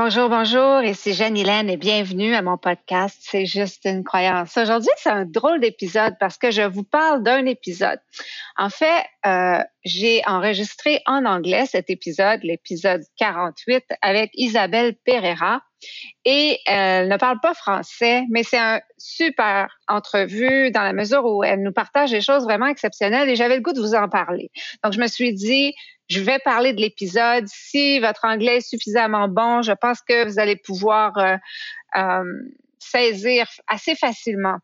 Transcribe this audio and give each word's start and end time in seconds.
Bonjour, 0.00 0.28
bonjour, 0.28 0.80
ici 0.84 1.12
Jeanne 1.12 1.36
Hélène 1.36 1.68
et 1.68 1.76
bienvenue 1.76 2.32
à 2.36 2.40
mon 2.40 2.56
podcast 2.56 3.18
C'est 3.20 3.46
juste 3.46 3.84
une 3.84 4.04
croyance. 4.04 4.56
Aujourd'hui, 4.56 4.92
c'est 4.96 5.10
un 5.10 5.24
drôle 5.24 5.60
d'épisode 5.60 6.14
parce 6.20 6.38
que 6.38 6.52
je 6.52 6.62
vous 6.62 6.84
parle 6.84 7.24
d'un 7.24 7.46
épisode. 7.46 7.98
En 8.56 8.70
fait, 8.70 9.02
euh, 9.28 9.62
j'ai 9.84 10.22
enregistré 10.26 11.02
en 11.06 11.24
anglais 11.26 11.66
cet 11.66 11.90
épisode, 11.90 12.40
l'épisode 12.42 13.02
48, 13.18 13.84
avec 14.00 14.30
Isabelle 14.34 14.96
Pereira. 15.04 15.60
Et 16.24 16.58
elle 16.66 17.08
ne 17.08 17.16
parle 17.16 17.38
pas 17.40 17.54
français, 17.54 18.24
mais 18.30 18.42
c'est 18.42 18.58
un 18.58 18.80
super 18.96 19.68
entrevue 19.86 20.70
dans 20.70 20.82
la 20.82 20.92
mesure 20.92 21.24
où 21.24 21.44
elle 21.44 21.62
nous 21.62 21.72
partage 21.72 22.10
des 22.10 22.20
choses 22.20 22.44
vraiment 22.44 22.66
exceptionnelles 22.66 23.28
et 23.28 23.36
j'avais 23.36 23.56
le 23.56 23.62
goût 23.62 23.72
de 23.72 23.80
vous 23.80 23.94
en 23.94 24.08
parler. 24.08 24.50
Donc, 24.82 24.92
je 24.92 25.00
me 25.00 25.06
suis 25.06 25.34
dit, 25.34 25.74
je 26.08 26.20
vais 26.20 26.38
parler 26.40 26.72
de 26.72 26.80
l'épisode. 26.80 27.44
Si 27.46 28.00
votre 28.00 28.24
anglais 28.24 28.56
est 28.56 28.68
suffisamment 28.68 29.28
bon, 29.28 29.62
je 29.62 29.72
pense 29.72 30.00
que 30.00 30.26
vous 30.26 30.40
allez 30.40 30.56
pouvoir 30.56 31.16
euh, 31.18 31.36
euh, 31.96 32.24
saisir 32.78 33.46
assez 33.68 33.94
facilement 33.94 34.58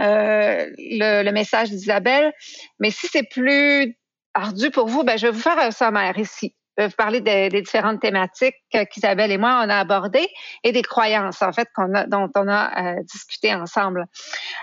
euh, 0.00 0.66
le, 0.78 1.30
message 1.30 1.70
d'Isabelle. 1.70 2.32
Mais 2.78 2.90
si 2.90 3.06
c'est 3.08 3.28
plus 3.28 3.96
ardu 4.34 4.70
pour 4.70 4.86
vous, 4.86 5.04
ben, 5.04 5.18
je 5.18 5.26
vais 5.26 5.32
vous 5.32 5.40
faire 5.40 5.58
un 5.58 5.70
sommaire 5.70 6.18
ici 6.18 6.54
vous 6.86 6.96
parler 6.96 7.20
des, 7.20 7.48
différentes 7.48 8.00
thématiques 8.00 8.56
qu'Isabelle 8.90 9.30
et 9.30 9.38
moi 9.38 9.62
on 9.64 9.68
a 9.68 9.76
abordées 9.76 10.28
et 10.64 10.72
des 10.72 10.82
croyances 10.82 11.42
en 11.42 11.52
fait 11.52 11.68
dont 12.08 12.30
on 12.34 12.48
a 12.48 12.94
euh, 12.94 13.02
discuté 13.02 13.54
ensemble. 13.54 14.06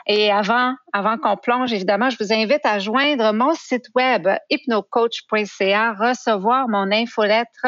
Et 0.08 0.32
avant, 0.32 0.74
avant 0.94 1.18
qu'on 1.18 1.38
plonge, 1.38 1.74
évidemment, 1.74 2.10
je 2.10 2.18
vous 2.20 2.34
invite 2.34 2.66
à 2.66 2.80
joindre 2.80 3.34
mon 3.34 3.54
site 3.54 3.86
web 3.96 4.28
hypnocoach.ca, 4.50 5.94
recevoir 5.94 6.68
mon 6.70 6.92
infolettre 6.92 7.66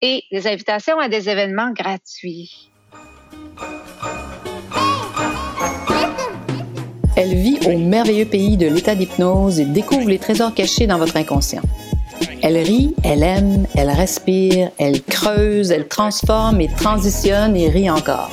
et 0.00 0.22
des 0.30 0.46
invitations 0.46 0.98
à 0.98 1.08
des 1.08 1.28
événements 1.28 1.72
gratuits. 1.72 2.70
Elle 7.20 7.34
vit 7.34 7.58
au 7.66 7.76
merveilleux 7.76 8.26
pays 8.26 8.56
de 8.56 8.68
l'état 8.68 8.94
d'hypnose 8.94 9.58
et 9.58 9.64
découvre 9.64 10.08
les 10.08 10.20
trésors 10.20 10.54
cachés 10.54 10.86
dans 10.86 10.98
votre 10.98 11.16
inconscient. 11.16 11.62
Elle 12.42 12.56
rit, 12.58 12.94
elle 13.02 13.24
aime, 13.24 13.66
elle 13.74 13.90
respire, 13.90 14.70
elle 14.78 15.02
creuse, 15.02 15.72
elle 15.72 15.88
transforme 15.88 16.60
et 16.60 16.68
transitionne 16.68 17.56
et 17.56 17.70
rit 17.70 17.90
encore. 17.90 18.30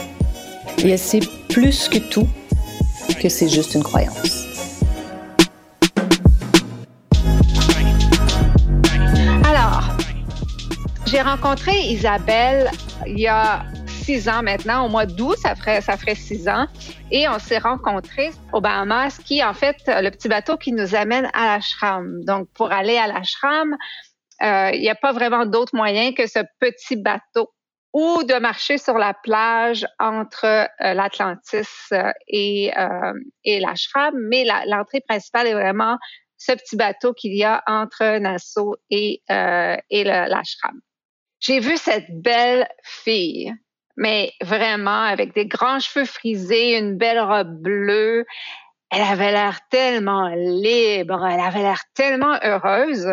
Et 0.78 0.92
elle 0.92 1.00
sait 1.00 1.22
plus 1.50 1.90
que 1.90 1.98
tout 1.98 2.28
que 3.20 3.28
c'est 3.28 3.50
juste 3.50 3.74
une 3.74 3.82
croyance. 3.82 4.46
Alors, 9.44 9.96
j'ai 11.08 11.22
rencontré 11.22 11.72
Isabelle 11.88 12.70
il 13.08 13.20
y 13.20 13.28
a 13.28 13.66
six 14.06 14.30
ans 14.30 14.44
maintenant, 14.44 14.86
au 14.86 14.90
mois 14.90 15.08
d'août, 15.08 15.36
ça 15.36 15.56
ferait, 15.56 15.82
ça 15.82 15.98
ferait 15.98 16.14
six 16.14 16.48
ans. 16.48 16.68
Et 17.10 17.28
on 17.28 17.40
s'est 17.40 17.58
rencontrés 17.58 18.30
au 18.54 18.62
Bahamas, 18.62 19.18
qui 19.18 19.44
en 19.44 19.56
fait 19.56 19.78
le 19.88 20.12
petit 20.12 20.28
bateau 20.28 20.58
qui 20.58 20.74
nous 20.74 20.94
amène 20.94 21.28
à 21.34 21.48
l'ashram. 21.48 22.24
Donc, 22.24 22.48
pour 22.54 22.72
aller 22.72 22.98
à 22.98 23.08
l'ashram, 23.08 23.76
euh, 24.44 24.70
il 24.74 24.82
n'y 24.82 24.90
a 24.90 24.96
pas 24.96 25.12
vraiment 25.12 25.48
d'autre 25.48 25.76
moyen 25.76 26.14
que 26.14 26.28
ce 26.28 26.40
petit 26.60 26.98
bateau 26.98 27.52
ou 27.94 28.22
de 28.24 28.36
marcher 28.36 28.78
sur 28.78 29.00
la 29.00 29.16
plage 29.16 29.88
entre 29.98 30.46
euh, 30.46 30.94
l'Atlantis 30.94 31.68
euh, 31.92 32.12
et, 32.28 32.72
et 33.44 33.60
l'ashram. 33.60 34.14
Mais 34.30 34.46
l'entrée 34.68 35.02
principale 35.02 35.48
est 35.48 35.54
vraiment 35.54 35.98
ce 36.38 36.52
petit 36.52 36.76
bateau 36.76 37.14
qu'il 37.14 37.36
y 37.36 37.44
a 37.44 37.64
entre 37.66 38.20
Nassau 38.20 38.76
et, 38.92 39.24
et 39.30 40.04
l'ashram. 40.04 40.80
J'ai 41.40 41.60
vu 41.60 41.78
cette 41.78 42.08
belle 42.10 42.68
fille 42.84 43.52
mais 43.98 44.34
vraiment 44.42 45.04
avec 45.04 45.34
des 45.34 45.46
grands 45.46 45.80
cheveux 45.80 46.06
frisés, 46.06 46.78
une 46.78 46.98
belle 46.98 47.20
robe 47.20 47.62
bleue. 47.62 48.26
Elle 48.92 49.02
avait 49.02 49.32
l'air 49.32 49.60
tellement 49.70 50.28
libre, 50.30 51.26
elle 51.26 51.40
avait 51.40 51.62
l'air 51.62 51.82
tellement 51.94 52.38
heureuse. 52.44 53.08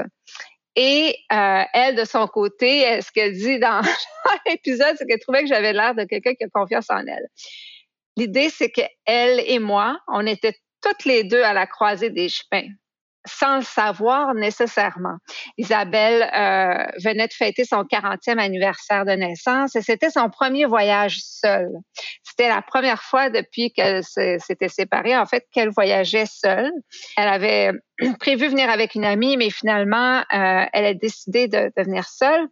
Et 0.74 1.16
euh, 1.32 1.62
elle, 1.74 1.96
de 1.96 2.04
son 2.04 2.26
côté, 2.26 3.00
ce 3.02 3.10
qu'elle 3.12 3.32
dit 3.32 3.58
dans 3.58 3.82
l'épisode, 4.46 4.94
c'est 4.96 5.06
qu'elle 5.06 5.20
trouvait 5.20 5.42
que 5.42 5.48
j'avais 5.48 5.72
l'air 5.72 5.94
de 5.94 6.04
quelqu'un 6.04 6.34
qui 6.34 6.44
a 6.44 6.48
confiance 6.48 6.88
en 6.88 7.04
elle. 7.06 7.28
L'idée, 8.16 8.50
c'est 8.50 8.70
qu'elle 8.70 9.40
et 9.40 9.58
moi, 9.58 9.98
on 10.08 10.26
était 10.26 10.54
toutes 10.82 11.04
les 11.04 11.24
deux 11.24 11.42
à 11.42 11.52
la 11.52 11.66
croisée 11.66 12.10
des 12.10 12.28
chemins 12.28 12.68
sans 13.26 13.56
le 13.56 13.62
savoir 13.62 14.34
nécessairement. 14.34 15.16
Isabelle 15.56 16.22
euh, 16.22 17.00
venait 17.04 17.28
de 17.28 17.32
fêter 17.32 17.64
son 17.64 17.82
40e 17.82 18.38
anniversaire 18.38 19.04
de 19.04 19.12
naissance 19.12 19.76
et 19.76 19.82
c'était 19.82 20.10
son 20.10 20.28
premier 20.28 20.64
voyage 20.64 21.18
seul. 21.20 21.70
C'était 22.22 22.48
la 22.48 22.62
première 22.62 23.02
fois 23.02 23.30
depuis 23.30 23.72
qu'elle 23.72 24.02
s'était 24.04 24.68
séparée, 24.68 25.16
en 25.16 25.26
fait, 25.26 25.46
qu'elle 25.52 25.70
voyageait 25.70 26.26
seule. 26.26 26.72
Elle 27.16 27.28
avait 27.28 27.72
prévu 28.20 28.48
venir 28.48 28.70
avec 28.70 28.94
une 28.94 29.04
amie, 29.04 29.36
mais 29.36 29.50
finalement, 29.50 30.18
euh, 30.18 30.64
elle 30.72 30.84
a 30.84 30.94
décidé 30.94 31.48
de, 31.48 31.72
de 31.76 31.82
venir 31.82 32.08
seule. 32.08 32.48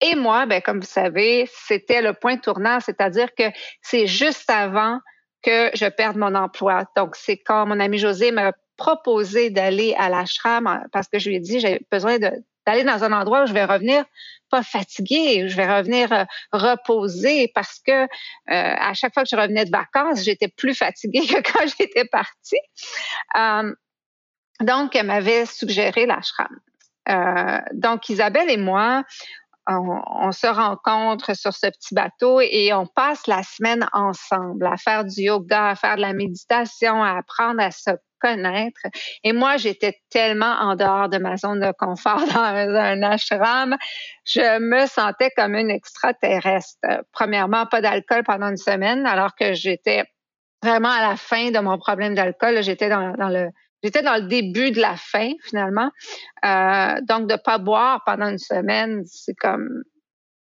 Et 0.00 0.16
moi, 0.16 0.44
ben, 0.44 0.60
comme 0.60 0.80
vous 0.80 0.86
savez, 0.86 1.48
c'était 1.66 2.02
le 2.02 2.12
point 2.12 2.36
tournant, 2.36 2.80
c'est-à-dire 2.80 3.34
que 3.34 3.44
c'est 3.80 4.06
juste 4.06 4.50
avant 4.50 4.98
que 5.42 5.70
je 5.74 5.86
perde 5.86 6.16
mon 6.16 6.34
emploi. 6.34 6.84
Donc, 6.96 7.16
c'est 7.16 7.38
quand 7.38 7.66
mon 7.66 7.78
ami 7.78 7.98
José 7.98 8.32
m'a 8.32 8.52
proposé 8.76 9.50
d'aller 9.50 9.94
à 9.98 10.08
l'ashram 10.08 10.66
euh, 10.66 10.78
parce 10.92 11.08
que 11.08 11.18
je 11.18 11.28
lui 11.28 11.36
ai 11.36 11.40
dit 11.40 11.60
j'ai 11.60 11.80
besoin 11.90 12.18
d'aller 12.18 12.84
dans 12.84 13.04
un 13.04 13.12
endroit 13.12 13.44
où 13.44 13.46
je 13.46 13.52
vais 13.52 13.64
revenir 13.64 14.04
pas 14.50 14.62
fatiguée, 14.62 15.48
je 15.48 15.56
vais 15.56 15.66
revenir 15.66 16.12
euh, 16.12 16.24
reposer 16.52 17.50
parce 17.54 17.80
que 17.80 17.92
euh, 17.92 18.06
à 18.46 18.94
chaque 18.94 19.14
fois 19.14 19.24
que 19.24 19.28
je 19.30 19.36
revenais 19.36 19.64
de 19.64 19.70
vacances, 19.70 20.22
j'étais 20.22 20.48
plus 20.48 20.74
fatiguée 20.74 21.26
que 21.26 21.52
quand 21.52 21.66
j'étais 21.78 22.04
partie. 22.04 22.60
donc, 24.60 24.94
elle 24.94 25.06
m'avait 25.06 25.46
suggéré 25.46 26.06
l'ashram. 26.06 26.60
donc, 27.72 28.08
Isabelle 28.08 28.50
et 28.50 28.56
moi, 28.56 29.04
on, 29.66 30.32
se 30.32 30.46
rencontre 30.46 31.34
sur 31.34 31.52
ce 31.52 31.66
petit 31.66 31.94
bateau 31.94 32.40
et 32.40 32.72
on 32.72 32.86
passe 32.86 33.26
la 33.26 33.42
semaine 33.42 33.86
ensemble 33.92 34.66
à 34.66 34.76
faire 34.76 35.04
du 35.04 35.22
yoga, 35.22 35.70
à 35.70 35.74
faire 35.74 35.96
de 35.96 36.02
la 36.02 36.12
méditation, 36.12 37.02
à 37.02 37.18
apprendre 37.18 37.60
à 37.60 37.70
se 37.70 37.90
connaître. 38.20 38.80
Et 39.22 39.32
moi, 39.32 39.56
j'étais 39.56 40.00
tellement 40.10 40.54
en 40.60 40.76
dehors 40.76 41.08
de 41.08 41.18
ma 41.18 41.36
zone 41.36 41.60
de 41.60 41.72
confort 41.78 42.24
dans 42.34 42.40
un, 42.40 43.02
ashram, 43.02 43.76
je 44.24 44.58
me 44.60 44.86
sentais 44.86 45.30
comme 45.36 45.54
une 45.54 45.70
extraterrestre. 45.70 47.04
Premièrement, 47.12 47.66
pas 47.66 47.80
d'alcool 47.80 48.22
pendant 48.24 48.48
une 48.48 48.56
semaine, 48.56 49.06
alors 49.06 49.34
que 49.34 49.52
j'étais 49.52 50.04
vraiment 50.62 50.90
à 50.90 51.08
la 51.08 51.16
fin 51.16 51.50
de 51.50 51.58
mon 51.58 51.76
problème 51.78 52.14
d'alcool. 52.14 52.62
J'étais 52.62 52.88
dans, 52.88 53.14
le 53.28 53.50
J'étais 53.84 54.02
dans 54.02 54.14
le 54.16 54.22
début 54.28 54.70
de 54.70 54.80
la 54.80 54.96
fin, 54.96 55.32
finalement. 55.42 55.90
Euh, 56.44 56.94
donc, 57.02 57.28
de 57.28 57.36
pas 57.36 57.58
boire 57.58 58.02
pendant 58.06 58.28
une 58.28 58.38
semaine, 58.38 59.02
c'est 59.04 59.34
comme 59.34 59.84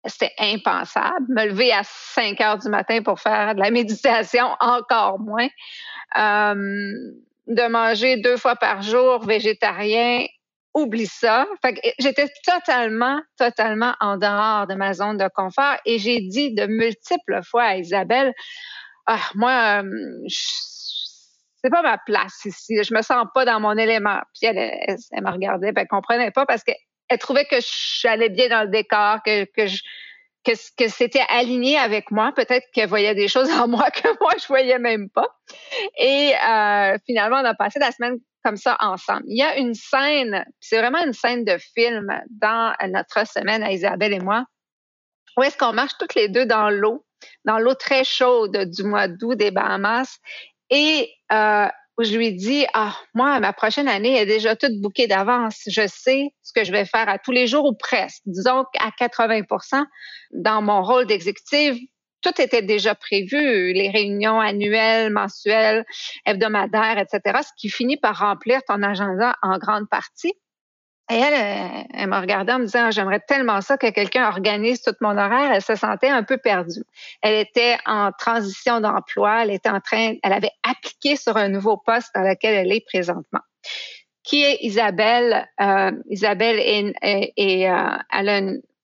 c'était 0.05 0.33
impensable. 0.39 1.27
Me 1.29 1.47
lever 1.47 1.73
à 1.73 1.83
5 1.85 2.41
heures 2.41 2.59
du 2.59 2.69
matin 2.69 3.01
pour 3.03 3.21
faire 3.21 3.55
de 3.55 3.61
la 3.61 3.71
méditation, 3.71 4.49
encore 4.59 5.21
moins. 5.21 5.49
Euh, 6.17 6.93
de 7.47 7.69
manger 7.69 8.17
deux 8.17 8.37
fois 8.37 8.57
par 8.57 8.83
jour 8.83 9.25
végétarien, 9.25 10.27
oublie 10.75 11.07
ça. 11.07 11.47
j'étais 11.99 12.29
totalement, 12.45 13.21
totalement 13.39 13.95
en 14.01 14.17
dehors 14.19 14.67
de 14.67 14.75
ma 14.75 14.93
zone 14.95 15.17
de 15.17 15.29
confort 15.35 15.77
et 15.87 15.99
j'ai 15.99 16.21
dit 16.21 16.55
de 16.55 16.67
multiples 16.67 17.41
fois 17.43 17.65
à 17.65 17.77
Isabelle, 17.77 18.35
ah, 19.07 19.19
moi, 19.35 19.83
euh, 19.83 20.29
c'est 21.69 21.71
pas 21.71 21.83
ma 21.83 21.99
place 21.99 22.45
ici. 22.47 22.83
Je 22.83 22.95
me 22.95 23.03
sens 23.03 23.27
pas 23.35 23.45
dans 23.45 23.61
mon 23.61 23.77
élément. 23.77 24.19
Puis 24.35 24.47
elle, 24.47 24.57
elle, 24.59 25.23
me 25.23 25.31
regardait, 25.31 25.73
puis 25.73 25.83
elle 25.83 25.89
comprenait 25.89 26.31
pas 26.31 26.47
parce 26.47 26.65
qu'elle 26.65 27.19
trouvait 27.19 27.45
que 27.45 27.57
j'allais 27.61 28.31
bien 28.31 28.49
dans 28.49 28.63
le 28.63 28.69
décor, 28.69 29.19
que, 29.23 29.45
que 29.45 30.89
c'était 30.89 31.25
aligné 31.29 31.77
avec 31.77 32.11
moi. 32.11 32.33
Peut-être 32.35 32.67
qu'elle 32.73 32.89
voyait 32.89 33.15
des 33.15 33.29
choses 33.29 33.51
en 33.51 33.69
moi 33.69 33.91
que 33.95 34.09
moi, 34.21 34.33
je 34.41 34.47
voyais 34.47 34.79
même 34.79 35.11
pas. 35.11 35.29
Et 35.99 36.33
euh, 36.35 36.97
finalement, 37.05 37.41
on 37.41 37.45
a 37.45 37.55
passé 37.55 37.79
la 37.79 37.93
semaine 37.93 38.17
comme 38.43 38.57
ça 38.57 38.79
ensemble. 38.81 39.25
Il 39.27 39.37
y 39.37 39.43
a 39.43 39.59
une 39.59 39.75
scène, 39.75 40.45
c'est 40.61 40.79
vraiment 40.79 41.05
une 41.05 41.13
scène 41.13 41.45
de 41.45 41.59
film 41.75 42.09
dans 42.31 42.75
notre 42.89 43.27
semaine 43.27 43.63
à 43.63 43.73
Isabelle 43.73 44.15
et 44.15 44.21
moi, 44.21 44.47
où 45.37 45.43
est-ce 45.43 45.59
qu'on 45.59 45.75
marche 45.75 45.99
toutes 45.99 46.15
les 46.15 46.29
deux 46.29 46.47
dans 46.47 46.71
l'eau, 46.71 47.05
dans 47.45 47.59
l'eau 47.59 47.75
très 47.75 48.05
chaude 48.05 48.57
du 48.57 48.85
mois 48.85 49.09
d'août 49.09 49.37
des 49.37 49.51
Bahamas. 49.51 50.19
Et 50.71 51.11
euh, 51.33 51.67
où 51.99 52.05
je 52.05 52.17
lui 52.17 52.33
dis, 52.33 52.65
ah, 52.75 52.97
moi, 53.15 53.41
ma 53.41 53.53
prochaine 53.53 53.89
année 53.89 54.17
est 54.17 54.27
déjà 54.27 54.55
toute 54.55 54.81
bouquée 54.81 55.09
d'avance. 55.09 55.63
Je 55.67 55.87
sais 55.89 56.33
ce 56.43 56.53
que 56.53 56.65
je 56.65 56.71
vais 56.71 56.85
faire 56.85 57.09
à 57.09 57.19
tous 57.19 57.33
les 57.33 57.47
jours 57.49 57.65
ou 57.65 57.75
presque. 57.75 58.23
Disons 58.27 58.65
qu'à 58.73 58.91
80% 59.07 59.85
dans 60.33 60.63
mon 60.63 60.83
rôle 60.83 61.07
d'exécutive, 61.07 61.77
tout 62.23 62.41
était 62.41 62.63
déjà 62.63 62.95
prévu, 62.95 63.73
les 63.73 63.91
réunions 63.91 64.41
annuelles, 64.41 65.13
mensuelles, 65.13 65.85
hebdomadaires, 66.27 66.99
etc., 66.99 67.41
ce 67.43 67.51
qui 67.57 67.69
finit 67.69 67.97
par 67.97 68.19
remplir 68.19 68.61
ton 68.67 68.83
agenda 68.83 69.37
en 69.43 69.59
grande 69.59 69.89
partie. 69.89 70.35
Et 71.11 71.15
elle, 71.15 71.87
elle, 71.95 72.07
m'a 72.09 72.21
regardé 72.21 72.53
en 72.53 72.59
me 72.59 72.65
disant, 72.67 72.91
j'aimerais 72.91 73.21
tellement 73.21 73.61
ça 73.61 73.79
que 73.79 73.89
quelqu'un 73.91 74.29
organise 74.29 74.83
tout 74.83 74.95
mon 75.01 75.17
horaire. 75.17 75.53
Elle 75.53 75.63
se 75.63 75.75
sentait 75.75 76.11
un 76.11 76.23
peu 76.23 76.37
perdue. 76.37 76.85
Elle 77.23 77.37
était 77.37 77.79
en 77.87 78.13
transition 78.13 78.81
d'emploi. 78.81 79.45
Elle 79.45 79.53
était 79.53 79.71
en 79.71 79.81
train, 79.81 80.15
elle 80.23 80.33
avait 80.33 80.53
appliqué 80.69 81.17
sur 81.17 81.37
un 81.37 81.49
nouveau 81.49 81.79
poste 81.79 82.11
dans 82.15 82.23
lequel 82.23 82.55
elle 82.55 82.73
est 82.73 82.85
présentement. 82.85 83.41
Qui 84.23 84.43
est 84.45 84.59
Isabelle? 84.61 85.49
Euh, 85.61 85.93
Isabelle 86.11 86.59
est, 86.59 87.69
euh, 87.69 87.97
elle 88.13 88.29
a 88.29 88.41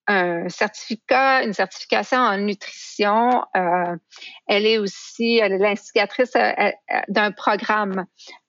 un 0.06 0.48
certificat, 0.48 1.42
une 1.44 1.52
certification 1.52 2.18
en 2.18 2.36
nutrition. 2.38 3.44
Euh, 3.56 3.96
elle 4.46 4.66
est 4.66 4.78
aussi, 4.78 5.40
l'instigatrice 5.48 6.36
euh, 6.36 6.52
euh, 6.58 7.00
d'un 7.08 7.32
programme 7.32 8.06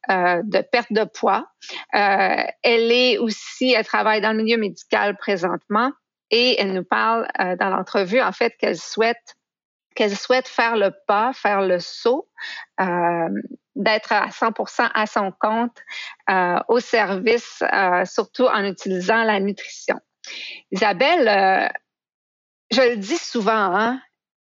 euh, 0.10 0.42
de 0.44 0.62
perte 0.62 0.92
de 0.92 1.04
poids. 1.04 1.48
Euh, 1.96 2.44
elle 2.64 2.92
est 2.92 3.18
aussi, 3.18 3.74
elle 3.74 3.86
travaille 3.86 4.22
dans 4.22 4.32
le 4.32 4.44
milieu 4.44 4.58
médical 4.58 5.16
présentement 5.18 5.92
et 6.32 6.60
elle 6.60 6.74
nous 6.74 6.84
parle 6.84 7.28
dans 7.60 7.70
l'entrevue 7.70 8.20
en 8.20 8.32
fait 8.32 8.56
qu'elle 8.58 8.78
souhaite 8.78 9.36
qu'elle 9.96 10.18
souhaite 10.18 10.48
faire 10.48 10.76
le 10.76 10.92
pas, 11.08 11.32
faire 11.32 11.62
le 11.62 11.80
saut, 11.80 12.28
d'être 12.78 14.12
à 14.12 14.28
100% 14.28 14.90
à 14.94 15.06
son 15.06 15.32
compte 15.40 15.78
au 16.68 16.82
service, 16.82 17.64
surtout 18.04 18.46
en 18.46 18.66
utilisant 18.66 19.24
la 19.24 19.40
nutrition. 19.40 19.98
Isabelle, 20.72 21.28
euh, 21.28 21.68
je 22.72 22.82
le 22.82 22.98
dis 22.98 23.18
souvent, 23.18 23.76
hein, 23.76 24.02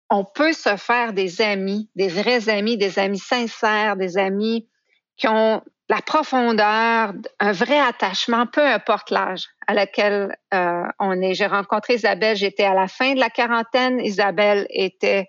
on 0.09 0.23
peut 0.23 0.53
se 0.53 0.77
faire 0.77 1.13
des 1.13 1.41
amis, 1.41 1.89
des 1.95 2.07
vrais 2.07 2.49
amis, 2.49 2.77
des 2.77 2.99
amis 2.99 3.19
sincères, 3.19 3.97
des 3.97 4.17
amis 4.17 4.69
qui 5.17 5.27
ont 5.27 5.61
la 5.89 6.01
profondeur, 6.01 7.13
un 7.39 7.51
vrai 7.51 7.79
attachement, 7.79 8.45
peu 8.45 8.65
importe 8.65 9.09
l'âge 9.09 9.45
à 9.67 9.73
laquelle 9.73 10.35
euh, 10.53 10.83
on 10.99 11.21
est. 11.21 11.33
J'ai 11.33 11.45
rencontré 11.47 11.95
Isabelle, 11.95 12.35
j'étais 12.35 12.65
à 12.65 12.73
la 12.73 12.87
fin 12.87 13.13
de 13.13 13.19
la 13.19 13.29
quarantaine, 13.29 13.99
Isabelle 14.01 14.67
était 14.69 15.27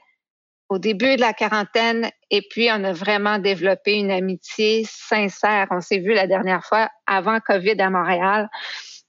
au 0.69 0.79
début 0.79 1.17
de 1.17 1.21
la 1.21 1.33
quarantaine 1.33 2.11
et 2.31 2.43
puis 2.43 2.69
on 2.71 2.85
a 2.85 2.93
vraiment 2.93 3.39
développé 3.39 3.95
une 3.95 4.11
amitié 4.11 4.85
sincère. 4.85 5.69
On 5.71 5.81
s'est 5.81 5.99
vu 5.99 6.13
la 6.13 6.27
dernière 6.27 6.65
fois 6.65 6.91
avant 7.07 7.41
COVID 7.41 7.81
à 7.81 7.89
Montréal 7.89 8.51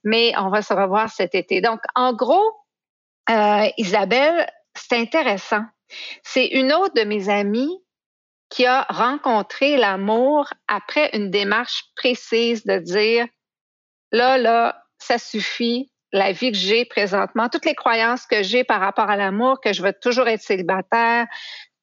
mais 0.03 0.33
on 0.37 0.49
va 0.49 0.61
se 0.61 0.73
revoir 0.73 1.09
cet 1.09 1.35
été. 1.35 1.61
Donc, 1.61 1.81
en 1.95 2.13
gros, 2.13 2.51
euh, 3.29 3.67
Isabelle, 3.77 4.47
c'est 4.75 4.97
intéressant. 4.97 5.63
C'est 6.23 6.47
une 6.47 6.71
autre 6.71 6.93
de 6.93 7.03
mes 7.03 7.29
amies 7.29 7.83
qui 8.49 8.65
a 8.65 8.83
rencontré 8.89 9.77
l'amour 9.77 10.49
après 10.67 11.09
une 11.13 11.29
démarche 11.29 11.85
précise 11.95 12.65
de 12.65 12.77
dire, 12.77 13.27
là, 14.11 14.37
là, 14.37 14.83
ça 14.97 15.17
suffit, 15.17 15.91
la 16.11 16.31
vie 16.31 16.51
que 16.51 16.57
j'ai 16.57 16.85
présentement, 16.85 17.49
toutes 17.49 17.65
les 17.65 17.75
croyances 17.75 18.25
que 18.25 18.41
j'ai 18.41 18.63
par 18.63 18.79
rapport 18.79 19.09
à 19.09 19.15
l'amour, 19.15 19.61
que 19.61 19.73
je 19.73 19.83
veux 19.83 19.93
toujours 19.93 20.27
être 20.27 20.41
célibataire, 20.41 21.27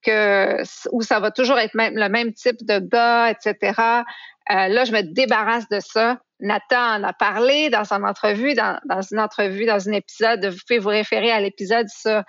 que 0.02 0.62
où 0.92 1.02
ça 1.02 1.20
va 1.20 1.30
toujours 1.30 1.58
être 1.58 1.74
le 1.74 2.08
même 2.08 2.32
type 2.32 2.64
de 2.64 2.78
gars, 2.78 3.30
etc. 3.30 4.02
Euh, 4.50 4.69
là, 4.69 4.84
je 4.84 4.93
me 4.93 5.02
débarrasse 5.02 5.69
de 5.69 5.81
ça. 5.81 6.19
Nathan 6.38 6.98
en 6.98 7.04
a 7.04 7.12
parlé 7.14 7.70
dans 7.70 7.84
son 7.84 8.02
entrevue, 8.02 8.54
dans, 8.54 8.78
une 9.10 9.20
entrevue, 9.20 9.64
dans 9.64 9.88
un 9.88 9.93
épisode. 9.93 10.44
Vous 10.44 10.58
pouvez 10.66 10.78
vous 10.78 10.90
référer 10.90 11.31
à 11.31 11.40
l'épisode 11.40 11.88
sur 11.88 12.22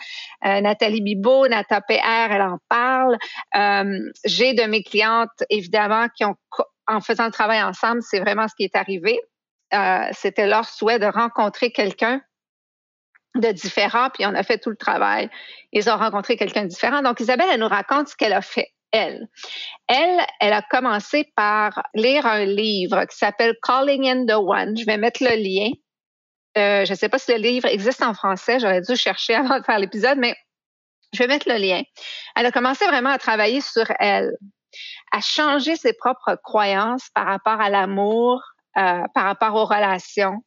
euh, 0.46 0.62
Nathalie 0.62 1.02
Bibot, 1.02 1.48
Nata 1.48 1.82
PR, 1.82 2.32
elle 2.32 2.42
en 2.42 2.58
parle. 2.70 3.18
Euh, 3.56 4.00
j'ai 4.24 4.54
de 4.54 4.64
mes 4.64 4.82
clientes, 4.82 5.44
évidemment, 5.50 6.08
qui 6.16 6.24
ont, 6.24 6.36
en 6.88 7.02
faisant 7.02 7.26
le 7.26 7.32
travail 7.32 7.62
ensemble, 7.62 8.02
c'est 8.02 8.20
vraiment 8.20 8.48
ce 8.48 8.56
qui 8.56 8.64
est 8.64 8.76
arrivé. 8.76 9.20
C'était 10.14 10.48
leur 10.48 10.64
souhait 10.64 11.00
de 11.00 11.06
rencontrer 11.06 11.72
quelqu'un 11.72 12.22
de 13.36 13.52
différent, 13.52 14.10
puis 14.14 14.26
on 14.26 14.34
a 14.34 14.44
fait 14.44 14.58
tout 14.58 14.70
le 14.70 14.78
travail. 14.78 15.30
Ils 15.74 15.90
ont 15.90 15.98
rencontré 15.98 16.38
quelqu'un 16.38 16.64
de 16.64 16.68
différent. 16.68 17.02
Donc, 17.02 17.20
Isabelle, 17.20 17.48
elle 17.52 17.60
nous 17.60 17.68
raconte 17.68 18.08
ce 18.08 18.16
qu'elle 18.16 18.34
a 18.34 18.42
fait 18.42 18.70
elle. 18.92 19.28
Elle, 19.88 20.54
a 20.54 20.62
commencé 20.62 21.32
par 21.36 21.84
lire 21.94 22.26
un 22.26 22.46
livre 22.46 23.06
qui 23.06 23.18
s'appelle 23.18 23.56
Calling 23.62 24.08
in 24.08 24.26
the 24.26 24.38
One. 24.38 24.78
Je 24.78 24.86
vais 24.86 24.98
mettre 24.98 25.24
le 25.24 25.36
lien. 25.36 25.72
Euh, 26.58 26.86
je 26.86 26.92
ne 26.92 26.98
sais 26.98 27.10
pas 27.10 27.20
si 27.20 27.32
le 27.32 27.38
livre 27.38 27.68
existe 27.68 28.02
en 28.02 28.14
français. 28.14 28.60
J'aurais 28.60 28.82
dû 28.82 28.96
chercher 28.96 29.36
avant 29.36 29.60
de 29.60 29.64
faire 29.64 29.80
l'épisode, 29.80 30.18
mais 30.18 30.36
je 31.14 31.20
vais 31.20 31.28
mettre 31.28 31.50
le 31.50 31.58
lien. 31.58 31.82
Elle 32.36 32.46
a 32.46 32.52
commencé 32.52 32.86
vraiment 32.86 33.10
à 33.10 33.18
travailler 33.18 33.62
sur 33.62 33.86
elle, 34.00 34.32
à 35.12 35.22
changer 35.22 35.76
ses 35.76 35.94
propres 35.94 36.38
croyances 36.44 37.10
par 37.14 37.26
rapport 37.26 37.62
à 37.62 37.70
l'amour, 37.70 38.42
euh, 38.78 39.04
par 39.14 39.24
rapport 39.24 39.56
aux 39.56 39.66
relations 39.66 40.44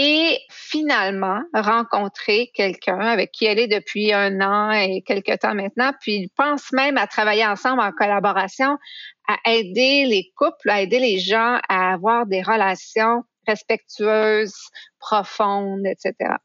et 0.00 0.38
finalement 0.48 1.40
rencontrer 1.52 2.52
quelqu'un 2.54 3.00
avec 3.00 3.32
qui 3.32 3.46
elle 3.46 3.58
est 3.58 3.66
depuis 3.66 4.12
un 4.12 4.40
an 4.40 4.70
et 4.70 5.02
quelques 5.02 5.40
temps 5.40 5.56
maintenant, 5.56 5.90
puis 6.00 6.14
ils 6.14 6.30
pensent 6.36 6.70
même 6.72 6.96
à 6.96 7.08
travailler 7.08 7.44
ensemble 7.44 7.80
en 7.80 7.90
collaboration, 7.90 8.78
à 9.26 9.50
aider 9.50 10.04
les 10.04 10.30
couples, 10.36 10.70
à 10.70 10.82
aider 10.82 11.00
les 11.00 11.18
gens 11.18 11.58
à 11.68 11.92
avoir 11.92 12.26
des 12.26 12.42
relations 12.42 13.24
respectueuses, 13.48 14.54
profondes, 15.00 15.84
etc. 15.84 16.36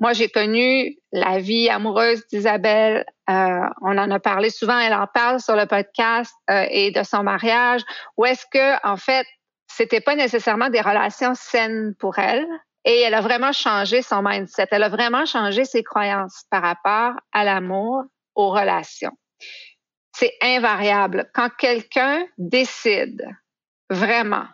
Moi, 0.00 0.14
j'ai 0.14 0.30
connu 0.30 0.96
la 1.12 1.38
vie 1.38 1.68
amoureuse 1.68 2.26
d'Isabelle. 2.28 3.04
Euh, 3.28 3.60
on 3.82 3.98
en 3.98 4.10
a 4.10 4.20
parlé 4.20 4.48
souvent. 4.48 4.78
Elle 4.78 4.94
en 4.94 5.06
parle 5.06 5.40
sur 5.40 5.54
le 5.54 5.66
podcast 5.66 6.32
euh, 6.48 6.64
et 6.70 6.92
de 6.92 7.02
son 7.02 7.22
mariage. 7.22 7.82
Où 8.16 8.24
est-ce 8.24 8.46
que, 8.50 8.86
en 8.86 8.96
fait, 8.96 9.26
c'était 9.68 10.00
pas 10.00 10.14
nécessairement 10.14 10.70
des 10.70 10.80
relations 10.80 11.34
saines 11.34 11.94
pour 11.98 12.18
elle. 12.18 12.46
Et 12.86 13.00
elle 13.00 13.14
a 13.14 13.20
vraiment 13.20 13.52
changé 13.52 14.00
son 14.00 14.22
mindset. 14.22 14.68
Elle 14.70 14.84
a 14.84 14.88
vraiment 14.88 15.26
changé 15.26 15.64
ses 15.64 15.82
croyances 15.82 16.44
par 16.50 16.62
rapport 16.62 17.20
à 17.32 17.44
l'amour, 17.44 18.04
aux 18.36 18.50
relations. 18.50 19.16
C'est 20.12 20.32
invariable. 20.40 21.28
Quand 21.34 21.50
quelqu'un 21.58 22.24
décide 22.38 23.28
vraiment 23.90 24.46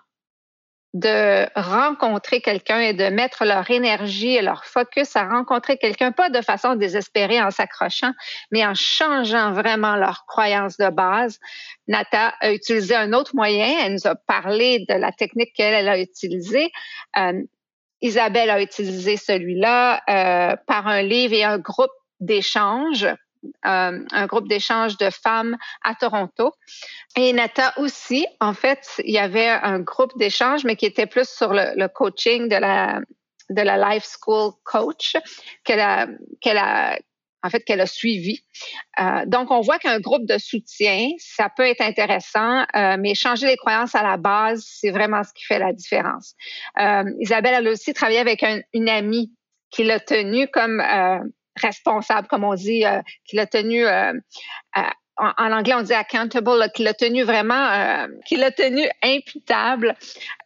de 0.95 1.47
rencontrer 1.59 2.41
quelqu'un 2.41 2.81
et 2.81 2.93
de 2.93 3.05
mettre 3.05 3.45
leur 3.45 3.71
énergie 3.71 4.35
et 4.35 4.43
leur 4.43 4.65
focus 4.65 5.17
à 5.17 5.27
rencontrer 5.27 5.79
quelqu'un, 5.79 6.13
pas 6.13 6.29
de 6.29 6.43
façon 6.43 6.75
désespérée 6.75 7.41
en 7.41 7.51
s'accrochant, 7.51 8.13
mais 8.51 8.65
en 8.67 8.75
changeant 8.75 9.53
vraiment 9.53 9.97
leurs 9.97 10.27
croyances 10.27 10.77
de 10.77 10.91
base. 10.91 11.39
Nata 11.87 12.35
a 12.41 12.53
utilisé 12.53 12.95
un 12.95 13.13
autre 13.13 13.35
moyen. 13.35 13.85
Elle 13.85 13.95
nous 13.95 14.07
a 14.07 14.15
parlé 14.15 14.85
de 14.89 14.95
la 14.95 15.13
technique 15.13 15.55
qu'elle 15.55 15.89
a 15.89 15.99
utilisée. 15.99 16.71
Euh, 17.17 17.43
Isabelle 18.03 18.51
a 18.51 18.61
utilisé 18.61 19.17
celui-là 19.17 20.03
euh, 20.09 20.57
par 20.67 20.87
un 20.89 21.03
livre 21.03 21.35
et 21.35 21.45
un 21.45 21.59
groupe 21.59 21.93
d'échange, 22.21 23.05
euh, 23.05 23.17
un 24.11 24.27
groupe 24.27 24.49
d'échange 24.49 24.99
de 24.99 25.09
femmes 25.11 25.57
à 25.83 25.95
Toronto. 25.95 26.53
Et 27.17 27.33
Nata 27.33 27.73
aussi, 27.79 28.27
en 28.41 28.55
fait, 28.55 29.01
il 29.05 29.13
y 29.13 29.19
avait 29.19 29.49
un 29.49 29.81
groupe 29.81 30.17
d'échange, 30.19 30.65
mais 30.65 30.77
qui 30.77 30.87
était 30.87 31.07
plus 31.07 31.29
sur 31.29 31.53
le, 31.53 31.87
coaching 31.89 32.49
de 32.49 32.57
la 32.57 33.01
de 33.51 33.61
la 33.61 33.77
Life 33.77 34.07
School 34.19 34.53
Coach 34.65 35.17
en 37.43 37.51
fait, 37.51 37.65
qu'elle 37.65 37.81
a 37.81 37.87
suivi. 37.87 38.45
Euh, 39.01 39.25
donc, 39.27 39.51
on 39.51 39.61
voit 39.61 39.79
qu'un 39.79 40.01
groupe 40.01 40.27
de 40.27 40.39
soutien, 40.39 41.09
ça 41.19 41.49
peut 41.55 41.67
être 41.67 41.81
intéressant, 41.81 42.65
euh, 42.77 42.97
mais 42.99 43.15
changer 43.15 43.47
les 43.47 43.57
croyances 43.57 43.95
à 43.95 44.03
la 44.03 44.17
base, 44.17 44.65
c'est 44.67 44.91
vraiment 44.91 45.23
ce 45.25 45.33
qui 45.33 45.45
fait 45.45 45.59
la 45.59 45.73
différence. 45.73 46.35
Euh, 46.81 47.05
Isabelle, 47.21 47.55
elle 47.59 47.69
a 47.69 47.71
aussi 47.71 47.93
travaillé 47.93 48.21
avec 48.21 48.45
une 48.73 48.89
amie 48.89 49.33
qui 49.71 49.85
l'a 49.85 50.01
tenue 50.01 50.49
comme 50.49 50.83
responsable, 51.57 52.29
comme 52.29 52.45
on 52.45 52.55
dit, 52.55 52.85
qui 53.25 53.37
l'a 53.37 53.47
tenue 53.47 53.87
en, 53.87 55.53
anglais, 55.53 55.75
on 55.75 55.83
dit 55.83 55.95
accountable, 55.95 56.71
qui 56.75 56.83
l'a 56.83 56.93
tenu 56.93 57.23
vraiment, 57.23 58.07
qui 58.27 58.37
l'a 58.37 58.51
tenu 58.51 58.87
imputable 59.03 59.97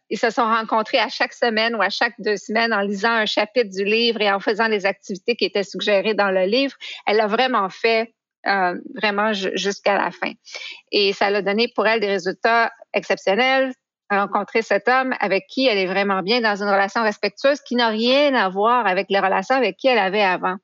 ils 0.09 0.17
se 0.17 0.29
sont 0.29 0.43
rencontrés 0.43 0.99
à 0.99 1.09
chaque 1.09 1.33
semaine 1.33 1.75
ou 1.75 1.81
à 1.81 1.89
chaque 1.89 2.13
deux 2.19 2.37
semaines 2.37 2.73
en 2.73 2.81
lisant 2.81 3.11
un 3.11 3.25
chapitre 3.25 3.69
du 3.69 3.83
livre 3.83 4.21
et 4.21 4.31
en 4.31 4.39
faisant 4.39 4.67
les 4.67 4.85
activités 4.85 5.35
qui 5.35 5.45
étaient 5.45 5.63
suggérées 5.63 6.13
dans 6.13 6.31
le 6.31 6.45
livre. 6.45 6.75
Elle 7.05 7.17
l'a 7.17 7.27
vraiment 7.27 7.69
fait 7.69 8.13
euh, 8.45 8.75
vraiment 8.95 9.33
jusqu'à 9.33 9.97
la 9.97 10.11
fin. 10.11 10.31
Et 10.91 11.11
ça 11.11 11.29
l'a 11.29 11.41
donné 11.41 11.67
pour 11.75 11.85
elle 11.87 11.99
des 11.99 12.07
résultats 12.07 12.71
exceptionnels. 12.93 13.73
Rencontrer 14.09 14.61
cet 14.61 14.87
homme 14.87 15.13
avec 15.19 15.47
qui 15.49 15.67
elle 15.67 15.77
est 15.77 15.85
vraiment 15.87 16.21
bien 16.21 16.39
dans 16.39 16.63
une 16.63 16.69
relation 16.69 17.03
respectueuse 17.03 17.59
qui 17.59 17.75
n'a 17.75 17.89
rien 17.89 18.33
à 18.35 18.47
voir 18.47 18.87
avec 18.87 19.07
les 19.09 19.19
relations 19.19 19.55
avec 19.55 19.75
qui 19.75 19.87
elle 19.87 19.99
avait 19.99 20.23
avant. 20.23 20.55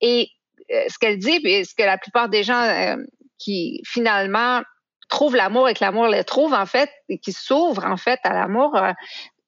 Et 0.00 0.28
euh, 0.72 0.84
ce 0.88 0.96
qu'elle 0.98 1.18
dit, 1.18 1.40
et 1.44 1.64
ce 1.64 1.74
que 1.74 1.82
la 1.82 1.98
plupart 1.98 2.28
des 2.28 2.44
gens 2.44 2.62
euh, 2.62 2.96
qui 3.38 3.82
finalement 3.84 4.62
trouve 5.10 5.36
l'amour 5.36 5.68
et 5.68 5.74
que 5.74 5.84
l'amour 5.84 6.08
les 6.08 6.24
trouve, 6.24 6.54
en 6.54 6.66
fait, 6.66 6.90
et 7.08 7.18
qui 7.18 7.32
s'ouvre, 7.32 7.84
en 7.84 7.96
fait, 7.96 8.20
à 8.24 8.32
l'amour, 8.32 8.76
euh, 8.76 8.92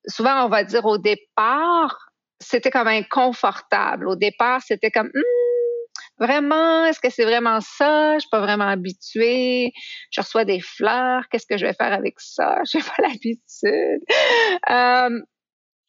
souvent, 0.06 0.44
on 0.44 0.48
va 0.48 0.64
dire 0.64 0.84
au 0.84 0.98
départ, 0.98 2.10
c'était 2.40 2.70
comme 2.70 2.88
inconfortable. 2.88 4.08
Au 4.08 4.16
départ, 4.16 4.60
c'était 4.62 4.90
comme, 4.90 5.08
hmm, 5.08 6.18
vraiment, 6.18 6.84
est-ce 6.84 7.00
que 7.00 7.10
c'est 7.10 7.24
vraiment 7.24 7.60
ça? 7.60 8.14
Je 8.14 8.20
suis 8.20 8.30
pas 8.30 8.40
vraiment 8.40 8.68
habituée. 8.68 9.72
Je 10.10 10.20
reçois 10.20 10.44
des 10.44 10.60
fleurs. 10.60 11.24
Qu'est-ce 11.30 11.46
que 11.46 11.56
je 11.56 11.66
vais 11.66 11.74
faire 11.74 11.92
avec 11.92 12.20
ça? 12.20 12.58
Je 12.70 12.78
n'ai 12.78 12.84
pas 12.84 13.02
l'habitude. 13.02 14.02
Euh, 14.70 15.22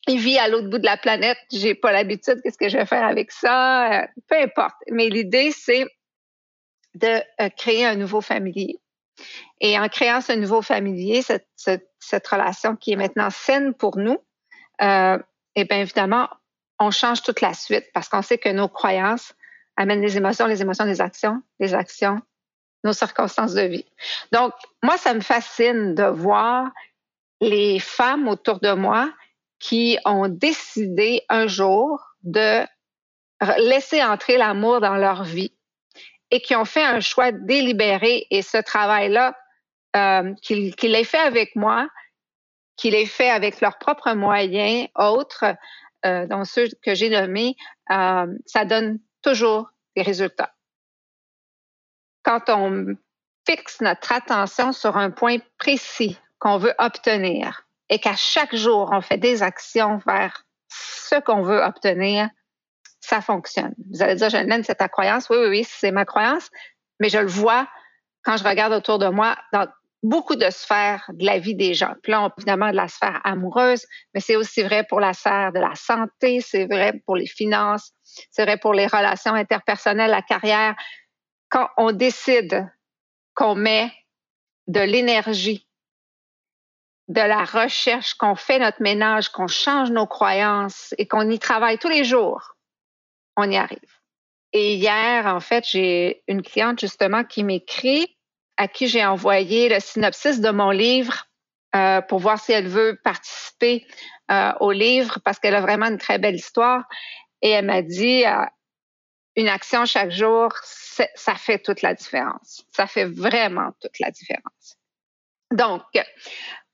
il 0.07 0.19
vit 0.19 0.37
à 0.37 0.47
l'autre 0.47 0.69
bout 0.69 0.79
de 0.79 0.85
la 0.85 0.97
planète, 0.97 1.37
j'ai 1.49 1.75
pas 1.75 1.93
l'habitude, 1.93 2.41
qu'est-ce 2.43 2.57
que 2.57 2.67
je 2.67 2.77
vais 2.77 2.85
faire 2.85 3.05
avec 3.05 3.31
ça? 3.31 4.01
Euh, 4.01 4.07
peu 4.27 4.35
importe. 4.35 4.75
Mais 4.91 5.07
l'idée, 5.07 5.51
c'est 5.51 5.85
de 6.95 7.21
créer 7.55 7.85
un 7.85 7.95
nouveau 7.95 8.19
familier. 8.19 8.79
Et 9.59 9.79
en 9.79 9.87
créant 9.89 10.21
ce 10.21 10.33
nouveau 10.33 10.61
familier, 10.61 11.21
cette, 11.21 12.27
relation 12.27 12.75
qui 12.75 12.93
est 12.93 12.95
maintenant 12.95 13.29
saine 13.29 13.73
pour 13.73 13.97
nous, 13.97 14.17
euh, 14.81 15.17
et 15.55 15.65
bien 15.65 15.79
évidemment, 15.79 16.29
on 16.79 16.91
change 16.91 17.21
toute 17.21 17.41
la 17.41 17.53
suite 17.53 17.85
parce 17.93 18.09
qu'on 18.09 18.21
sait 18.21 18.37
que 18.37 18.49
nos 18.49 18.67
croyances 18.67 19.33
amènent 19.77 20.01
les 20.01 20.17
émotions, 20.17 20.47
les 20.47 20.61
émotions 20.61 20.85
des 20.85 21.01
actions, 21.01 21.41
les 21.59 21.73
actions, 21.73 22.19
nos 22.83 22.93
circonstances 22.93 23.53
de 23.53 23.61
vie. 23.61 23.85
Donc, 24.31 24.53
moi, 24.81 24.97
ça 24.97 25.13
me 25.13 25.21
fascine 25.21 25.95
de 25.95 26.03
voir 26.03 26.69
les 27.39 27.79
femmes 27.79 28.27
autour 28.27 28.59
de 28.59 28.73
moi 28.73 29.11
qui 29.59 29.97
ont 30.05 30.27
décidé 30.27 31.23
un 31.29 31.47
jour 31.47 32.01
de 32.23 32.65
laisser 33.57 34.03
entrer 34.03 34.37
l'amour 34.37 34.81
dans 34.81 34.95
leur 34.95 35.23
vie 35.23 35.53
et 36.33 36.41
qui 36.41 36.55
ont 36.55 36.65
fait 36.65 36.83
un 36.83 36.99
choix 36.99 37.31
délibéré 37.31 38.25
et 38.31 38.41
ce 38.41 38.57
travail-là, 38.57 39.37
euh, 39.95 40.33
qu'ils 40.41 40.73
l'aient 40.81 41.03
fait 41.03 41.19
avec 41.19 41.55
moi, 41.55 41.87
qu'ils 42.75 42.93
l'aient 42.93 43.05
fait 43.05 43.29
avec 43.29 43.61
leurs 43.61 43.77
propres 43.77 44.13
moyens 44.13 44.87
autres, 44.95 45.45
euh, 46.07 46.25
dont 46.25 46.43
ceux 46.43 46.69
que 46.81 46.95
j'ai 46.95 47.11
nommés, 47.11 47.55
euh, 47.91 48.25
ça 48.47 48.65
donne 48.65 48.97
toujours 49.21 49.69
des 49.95 50.01
résultats. 50.01 50.55
Quand 52.23 52.49
on 52.49 52.95
fixe 53.47 53.79
notre 53.81 54.11
attention 54.11 54.71
sur 54.71 54.97
un 54.97 55.11
point 55.11 55.37
précis 55.59 56.17
qu'on 56.39 56.57
veut 56.57 56.73
obtenir 56.79 57.67
et 57.89 57.99
qu'à 57.99 58.15
chaque 58.15 58.55
jour, 58.55 58.89
on 58.91 59.01
fait 59.01 59.19
des 59.19 59.43
actions 59.43 59.99
vers 60.07 60.47
ce 60.67 61.19
qu'on 61.19 61.43
veut 61.43 61.61
obtenir, 61.61 62.27
ça 63.03 63.19
fonctionne. 63.19 63.73
Vous 63.91 64.01
allez 64.01 64.15
dire, 64.15 64.29
Jeanne, 64.29 64.63
c'est 64.63 64.75
ta 64.75 64.87
croyance. 64.87 65.29
Oui, 65.29 65.37
oui, 65.37 65.47
oui, 65.49 65.63
c'est 65.67 65.91
ma 65.91 66.05
croyance, 66.05 66.49
mais 67.01 67.09
je 67.09 67.17
le 67.17 67.27
vois 67.27 67.67
quand 68.23 68.37
je 68.37 68.45
regarde 68.45 68.71
autour 68.71 68.97
de 68.97 69.07
moi 69.07 69.35
dans 69.51 69.67
beaucoup 70.03 70.37
de 70.37 70.49
sphères 70.49 71.03
de 71.09 71.25
la 71.25 71.37
vie 71.37 71.55
des 71.55 71.73
gens. 71.73 71.95
Puis 72.01 72.13
là, 72.13 72.31
évidemment, 72.37 72.71
de 72.71 72.77
la 72.77 72.87
sphère 72.87 73.19
amoureuse, 73.25 73.85
mais 74.13 74.21
c'est 74.21 74.37
aussi 74.37 74.63
vrai 74.63 74.85
pour 74.87 75.01
la 75.01 75.13
sphère 75.13 75.51
de 75.51 75.59
la 75.59 75.75
santé, 75.75 76.39
c'est 76.39 76.65
vrai 76.65 76.93
pour 77.05 77.17
les 77.17 77.27
finances, 77.27 77.91
c'est 78.03 78.43
vrai 78.43 78.55
pour 78.57 78.73
les 78.73 78.87
relations 78.87 79.33
interpersonnelles, 79.33 80.11
la 80.11 80.21
carrière. 80.21 80.73
Quand 81.49 81.67
on 81.75 81.91
décide 81.91 82.71
qu'on 83.35 83.55
met 83.55 83.91
de 84.67 84.79
l'énergie, 84.79 85.67
de 87.09 87.21
la 87.21 87.43
recherche, 87.43 88.13
qu'on 88.13 88.35
fait 88.35 88.59
notre 88.59 88.81
ménage, 88.81 89.27
qu'on 89.27 89.47
change 89.47 89.91
nos 89.91 90.07
croyances 90.07 90.95
et 90.97 91.05
qu'on 91.05 91.29
y 91.29 91.37
travaille 91.37 91.77
tous 91.77 91.89
les 91.89 92.05
jours, 92.05 92.53
on 93.35 93.49
y 93.49 93.57
arrive. 93.57 93.79
Et 94.53 94.75
hier, 94.75 95.25
en 95.25 95.39
fait, 95.39 95.65
j'ai 95.67 96.23
une 96.27 96.43
cliente 96.43 96.79
justement 96.79 97.23
qui 97.23 97.43
m'écrit, 97.43 98.15
à 98.57 98.67
qui 98.67 98.87
j'ai 98.87 99.03
envoyé 99.03 99.67
le 99.67 99.79
synopsis 99.79 100.39
de 100.39 100.51
mon 100.51 100.69
livre 100.69 101.25
euh, 101.75 102.01
pour 102.01 102.19
voir 102.19 102.39
si 102.39 102.51
elle 102.51 102.67
veut 102.67 102.99
participer 103.03 103.87
euh, 104.29 104.51
au 104.59 104.71
livre 104.71 105.19
parce 105.25 105.39
qu'elle 105.39 105.55
a 105.55 105.61
vraiment 105.61 105.87
une 105.87 105.97
très 105.97 106.19
belle 106.19 106.35
histoire. 106.35 106.83
Et 107.41 107.49
elle 107.49 107.65
m'a 107.65 107.81
dit, 107.81 108.25
euh, 108.25 108.45
une 109.35 109.47
action 109.47 109.85
chaque 109.85 110.11
jour, 110.11 110.53
ça 110.61 111.33
fait 111.33 111.57
toute 111.57 111.81
la 111.81 111.95
différence. 111.95 112.63
Ça 112.71 112.85
fait 112.85 113.05
vraiment 113.05 113.71
toute 113.81 113.99
la 113.99 114.11
différence. 114.11 114.77
Donc, 115.51 115.81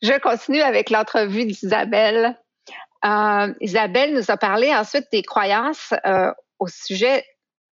je 0.01 0.19
continue 0.19 0.61
avec 0.61 0.89
l'entrevue 0.89 1.45
d'Isabelle. 1.45 2.37
Isabelle 3.61 4.13
nous 4.13 4.29
a 4.29 4.35
parlé 4.35 4.75
ensuite 4.75 5.07
des 5.13 5.23
croyances 5.23 5.93
au 6.59 6.67
sujet 6.67 7.25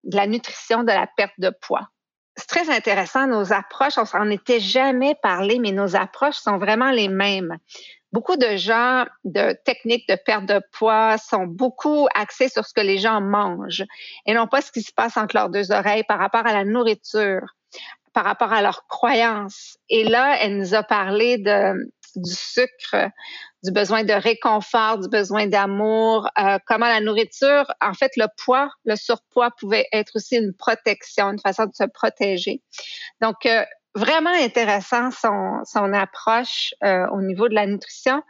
de 0.03 0.15
la 0.15 0.27
nutrition, 0.27 0.83
de 0.83 0.91
la 0.91 1.07
perte 1.07 1.33
de 1.37 1.51
poids. 1.61 1.89
C'est 2.35 2.47
très 2.47 2.69
intéressant, 2.69 3.27
nos 3.27 3.51
approches, 3.51 3.97
on 3.97 4.05
s'en 4.05 4.29
était 4.29 4.59
jamais 4.59 5.15
parlé, 5.21 5.59
mais 5.59 5.71
nos 5.71 5.95
approches 5.95 6.35
sont 6.35 6.57
vraiment 6.57 6.91
les 6.91 7.07
mêmes. 7.07 7.57
Beaucoup 8.13 8.37
de 8.37 8.55
gens 8.55 9.05
de 9.25 9.57
techniques 9.65 10.07
de 10.07 10.15
perte 10.15 10.45
de 10.45 10.61
poids 10.71 11.17
sont 11.17 11.45
beaucoup 11.45 12.07
axés 12.15 12.47
sur 12.47 12.65
ce 12.65 12.73
que 12.73 12.81
les 12.81 12.99
gens 12.99 13.21
mangent 13.21 13.83
et 14.25 14.33
non 14.33 14.47
pas 14.47 14.61
ce 14.61 14.71
qui 14.71 14.81
se 14.81 14.93
passe 14.93 15.17
entre 15.17 15.35
leurs 15.35 15.49
deux 15.49 15.71
oreilles 15.71 16.05
par 16.07 16.19
rapport 16.19 16.45
à 16.45 16.53
la 16.53 16.63
nourriture, 16.63 17.41
par 18.13 18.23
rapport 18.23 18.53
à 18.53 18.61
leurs 18.61 18.87
croyances. 18.87 19.77
Et 19.89 20.03
là, 20.03 20.37
elle 20.39 20.57
nous 20.57 20.73
a 20.73 20.83
parlé 20.83 21.37
de, 21.37 21.73
du 22.15 22.33
sucre, 22.33 23.09
du 23.63 23.71
besoin 23.71 24.03
de 24.03 24.13
réconfort, 24.13 24.99
du 24.99 25.09
besoin 25.09 25.47
d'amour, 25.47 26.29
euh, 26.39 26.59
comment 26.65 26.87
la 26.87 27.01
nourriture, 27.01 27.65
en 27.81 27.93
fait, 27.93 28.11
le 28.15 28.27
poids, 28.43 28.69
le 28.85 28.95
surpoids 28.95 29.51
pouvait 29.59 29.87
être 29.91 30.15
aussi 30.15 30.37
une 30.37 30.53
protection, 30.53 31.31
une 31.31 31.39
façon 31.39 31.65
de 31.65 31.73
se 31.73 31.83
protéger. 31.85 32.61
Donc, 33.21 33.45
euh, 33.45 33.63
vraiment 33.95 34.33
intéressant 34.33 35.09
son, 35.11 35.61
son 35.65 35.91
approche 35.93 36.73
euh, 36.83 37.07
au 37.07 37.21
niveau 37.21 37.49
de 37.49 37.55
la 37.55 37.65
nutrition. 37.65 38.21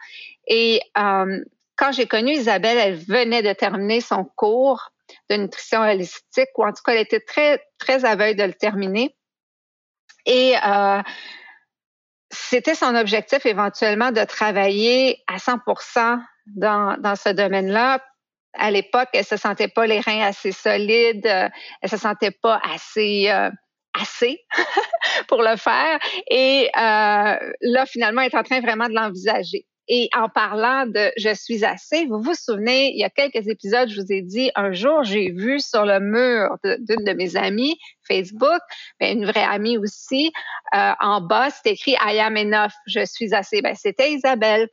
Et 0.47 0.81
quand 0.95 1.91
j'ai 1.91 2.07
connu 2.07 2.31
Isabelle, 2.31 2.77
elle 2.77 2.95
venait 2.95 3.43
de 3.43 3.51
terminer 3.51 3.99
son 3.99 4.23
cours 4.23 4.91
de 5.29 5.35
nutrition 5.35 5.81
holistique, 5.81 6.49
ou 6.57 6.63
en 6.65 6.71
tout 6.71 6.81
cas, 6.85 6.93
elle 6.93 7.01
était 7.01 7.19
très, 7.19 7.61
très 7.77 8.05
aveugle 8.05 8.39
de 8.39 8.45
le 8.45 8.53
terminer. 8.53 9.15
Et 10.25 10.55
euh, 10.57 11.01
c'était 12.49 12.75
son 12.75 12.95
objectif 12.95 13.45
éventuellement 13.45 14.11
de 14.11 14.23
travailler 14.23 15.23
à 15.27 15.37
100% 15.37 16.19
dans, 16.55 16.97
dans 16.99 17.15
ce 17.15 17.29
domaine-là. 17.29 18.03
À 18.53 18.71
l'époque, 18.71 19.09
elle 19.13 19.25
se 19.25 19.37
sentait 19.37 19.67
pas 19.67 19.85
les 19.85 19.99
reins 19.99 20.21
assez 20.21 20.51
solides, 20.51 21.27
euh, 21.27 21.49
elle 21.81 21.89
se 21.89 21.97
sentait 21.97 22.31
pas 22.31 22.59
assez 22.63 23.29
euh, 23.29 23.49
assez 23.99 24.39
pour 25.27 25.41
le 25.41 25.55
faire. 25.57 25.99
Et 26.29 26.69
euh, 26.75 27.35
là, 27.61 27.85
finalement, 27.85 28.21
elle 28.21 28.31
est 28.31 28.37
en 28.37 28.43
train 28.43 28.61
vraiment 28.61 28.87
de 28.87 28.93
l'envisager. 28.93 29.65
Et 29.89 30.09
en 30.15 30.27
parlant 30.27 30.85
de 30.85 31.11
je 31.17 31.33
suis 31.33 31.63
assez, 31.63 32.05
vous 32.05 32.21
vous 32.21 32.33
souvenez, 32.33 32.91
il 32.93 32.99
y 32.99 33.05
a 33.05 33.09
quelques 33.09 33.47
épisodes, 33.47 33.89
je 33.89 34.01
vous 34.01 34.11
ai 34.11 34.21
dit, 34.21 34.51
un 34.55 34.73
jour, 34.73 35.03
j'ai 35.03 35.31
vu 35.31 35.59
sur 35.61 35.85
le 35.85 35.99
mur 35.99 36.57
d'une 36.63 37.05
de, 37.05 37.13
mes 37.13 37.37
amies, 37.37 37.77
Facebook, 38.05 38.61
mais 38.99 39.13
une 39.13 39.25
vraie 39.25 39.43
amie 39.43 39.77
aussi, 39.77 40.31
euh, 40.75 40.91
en 40.99 41.21
bas, 41.21 41.49
c'était 41.51 41.71
écrit 41.71 41.95
I 42.01 42.19
am 42.19 42.35
enough, 42.35 42.73
je 42.85 43.05
suis 43.05 43.33
assez. 43.33 43.61
Ben, 43.61 43.75
c'était 43.75 44.11
Isabelle. 44.11 44.67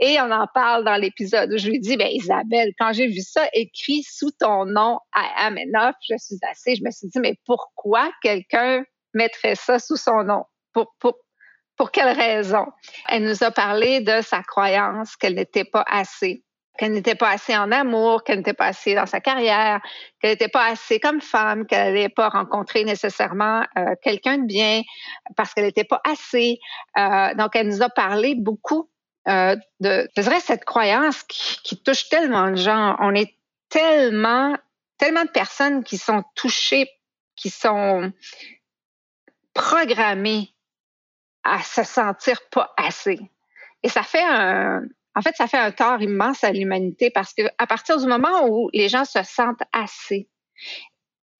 Et 0.00 0.20
on 0.20 0.30
en 0.30 0.46
parle 0.52 0.84
dans 0.84 0.96
l'épisode 0.96 1.52
où 1.52 1.58
je 1.58 1.68
lui 1.68 1.80
dis, 1.80 1.96
ben 1.96 2.08
Isabelle, 2.08 2.72
quand 2.78 2.92
j'ai 2.92 3.08
vu 3.08 3.20
ça 3.20 3.48
écrit 3.52 4.04
sous 4.04 4.30
ton 4.38 4.64
nom, 4.64 4.98
I 5.14 5.26
am 5.38 5.58
enough, 5.58 5.96
je 6.08 6.14
suis 6.18 6.38
assez, 6.48 6.76
je 6.76 6.84
me 6.84 6.90
suis 6.90 7.08
dit, 7.08 7.18
mais 7.18 7.34
pourquoi 7.44 8.10
quelqu'un 8.22 8.84
mettrait 9.14 9.56
ça 9.56 9.80
sous 9.80 9.96
son 9.96 10.22
nom? 10.22 10.44
Pour, 10.72 10.94
pour, 11.00 11.14
pour 11.78 11.92
quelle 11.92 12.14
raison? 12.14 12.66
Elle 13.08 13.24
nous 13.24 13.42
a 13.44 13.50
parlé 13.50 14.00
de 14.00 14.20
sa 14.20 14.42
croyance 14.42 15.16
qu'elle 15.16 15.36
n'était 15.36 15.64
pas 15.64 15.84
assez, 15.88 16.42
qu'elle 16.76 16.92
n'était 16.92 17.14
pas 17.14 17.30
assez 17.30 17.56
en 17.56 17.70
amour, 17.70 18.24
qu'elle 18.24 18.38
n'était 18.38 18.52
pas 18.52 18.66
assez 18.66 18.94
dans 18.94 19.06
sa 19.06 19.20
carrière, 19.20 19.80
qu'elle 20.20 20.32
n'était 20.32 20.48
pas 20.48 20.66
assez 20.66 20.98
comme 20.98 21.20
femme, 21.20 21.66
qu'elle 21.66 21.94
n'allait 21.94 22.08
pas 22.08 22.28
rencontrer 22.28 22.84
nécessairement 22.84 23.64
euh, 23.78 23.94
quelqu'un 24.02 24.38
de 24.38 24.46
bien 24.46 24.82
parce 25.36 25.54
qu'elle 25.54 25.64
n'était 25.64 25.84
pas 25.84 26.02
assez. 26.04 26.58
Euh, 26.98 27.34
donc, 27.34 27.54
elle 27.54 27.68
nous 27.68 27.82
a 27.82 27.88
parlé 27.88 28.34
beaucoup 28.34 28.90
euh, 29.28 29.54
de, 29.80 30.08
je 30.16 30.22
dirais, 30.22 30.40
cette 30.40 30.64
croyance 30.64 31.22
qui, 31.22 31.58
qui 31.62 31.80
touche 31.80 32.08
tellement 32.08 32.50
de 32.50 32.56
gens. 32.56 32.96
On 32.98 33.14
est 33.14 33.34
tellement, 33.68 34.56
tellement 34.98 35.24
de 35.24 35.30
personnes 35.30 35.84
qui 35.84 35.96
sont 35.96 36.24
touchées, 36.34 36.90
qui 37.36 37.50
sont 37.50 38.12
programmées 39.54 40.54
à 41.48 41.62
se 41.62 41.82
sentir 41.82 42.40
pas 42.50 42.72
assez. 42.76 43.18
Et 43.82 43.88
ça 43.88 44.02
fait 44.02 44.22
un, 44.22 44.82
en 45.14 45.22
fait, 45.22 45.34
ça 45.36 45.46
fait 45.46 45.58
un 45.58 45.70
tort 45.70 46.00
immense 46.00 46.44
à 46.44 46.52
l'humanité 46.52 47.10
parce 47.10 47.32
que 47.34 47.42
à 47.58 47.66
partir 47.66 47.98
du 47.98 48.06
moment 48.06 48.46
où 48.48 48.70
les 48.72 48.88
gens 48.88 49.04
se 49.04 49.22
sentent 49.22 49.62
assez, 49.72 50.28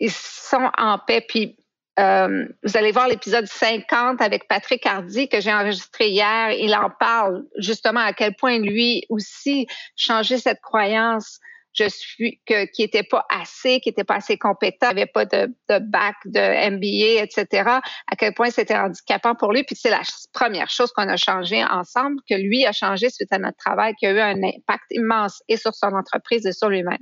ils 0.01 0.11
sont 0.11 0.71
en 0.77 0.99
paix. 0.99 1.25
Puis 1.27 1.57
euh, 1.99 2.47
vous 2.63 2.77
allez 2.77 2.93
voir 2.93 3.09
l'épisode 3.09 3.47
50 3.47 4.21
avec 4.23 4.47
Patrick 4.49 4.87
Hardy 4.87 5.29
que 5.29 5.41
j'ai 5.41 5.53
enregistré 5.53 6.09
hier. 6.09 6.53
Il 6.53 6.75
en 6.75 6.91
parle 6.91 7.45
justement 7.57 8.01
à 8.01 8.13
quel 8.13 8.35
point 8.35 8.59
lui 8.59 9.05
aussi 9.09 9.67
changeait 9.97 10.39
cette 10.39 10.61
croyance 10.61 11.41
je 11.79 11.89
suis 11.89 12.41
que 12.47 12.65
qui 12.73 12.83
était 12.83 13.03
pas 13.03 13.25
assez, 13.31 13.81
qui 13.81 13.91
était 13.91 14.05
pas 14.05 14.17
assez 14.17 14.37
compétent, 14.37 14.89
avait 14.89 15.07
pas 15.07 15.25
de, 15.25 15.47
de 15.69 15.79
bac, 15.79 16.17
de 16.25 16.71
MBA, 16.71 17.23
etc. 17.23 17.71
À 18.07 18.17
quel 18.17 18.35
point 18.35 18.51
c'était 18.51 18.77
handicapant 18.77 19.35
pour 19.35 19.53
lui. 19.53 19.63
Puis 19.63 19.77
c'est 19.77 19.91
la 19.91 20.03
première 20.33 20.69
chose 20.71 20.93
qu'on 20.93 21.09
a 21.09 21.17
changé 21.17 21.65
ensemble, 21.65 22.17
que 22.29 22.35
lui 22.35 22.67
a 22.67 22.73
changé 22.73 23.11
suite 23.11 23.33
à 23.33 23.39
notre 23.39 23.57
travail, 23.57 23.95
qui 23.99 24.07
a 24.07 24.11
eu 24.11 24.21
un 24.21 24.43
impact 24.43 24.85
immense 24.91 25.43
et 25.49 25.57
sur 25.57 25.75
son 25.75 25.89
entreprise 25.89 26.45
et 26.47 26.53
sur 26.53 26.69
lui-même. 26.69 26.99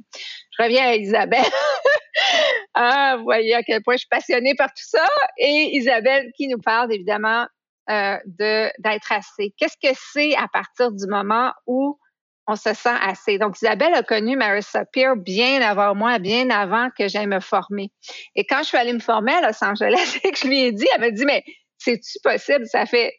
Je 0.58 0.62
reviens 0.62 0.88
à 0.88 0.94
Isabelle. 0.94 1.44
ah, 2.74 3.14
vous 3.16 3.24
voyez 3.24 3.54
à 3.54 3.62
quel 3.62 3.82
point 3.82 3.94
je 3.94 4.00
suis 4.00 4.08
passionnée 4.08 4.54
par 4.54 4.68
tout 4.68 4.84
ça. 4.86 5.06
Et 5.38 5.76
Isabelle 5.76 6.30
qui 6.36 6.48
nous 6.48 6.60
parle 6.60 6.92
évidemment 6.92 7.46
euh, 7.88 8.18
de 8.26 8.68
d'être 8.80 9.12
assez. 9.12 9.54
Qu'est-ce 9.56 9.76
que 9.76 9.96
c'est 10.12 10.34
à 10.36 10.48
partir 10.52 10.92
du 10.92 11.06
moment 11.06 11.52
où 11.66 11.98
on 12.46 12.56
se 12.56 12.74
sent 12.74 12.96
assez. 13.00 13.38
Donc, 13.38 13.56
Isabelle 13.60 13.94
a 13.94 14.02
connu 14.02 14.36
Marissa 14.36 14.84
Peer 14.84 15.16
bien 15.16 15.60
avant 15.62 15.94
moi, 15.94 16.18
bien 16.18 16.50
avant 16.50 16.90
que 16.96 17.08
j'aille 17.08 17.26
me 17.26 17.40
former. 17.40 17.90
Et 18.34 18.44
quand 18.44 18.58
je 18.58 18.68
suis 18.68 18.78
allée 18.78 18.92
me 18.92 19.00
former 19.00 19.32
à 19.32 19.48
Los 19.48 19.64
Angeles 19.64 20.20
et 20.24 20.30
que 20.30 20.38
je 20.38 20.46
lui 20.46 20.64
ai 20.64 20.72
dit, 20.72 20.86
elle 20.94 21.00
m'a 21.00 21.10
dit, 21.10 21.24
mais 21.24 21.44
c'est-tu 21.78 22.18
possible? 22.22 22.66
Ça 22.66 22.86
fait 22.86 23.14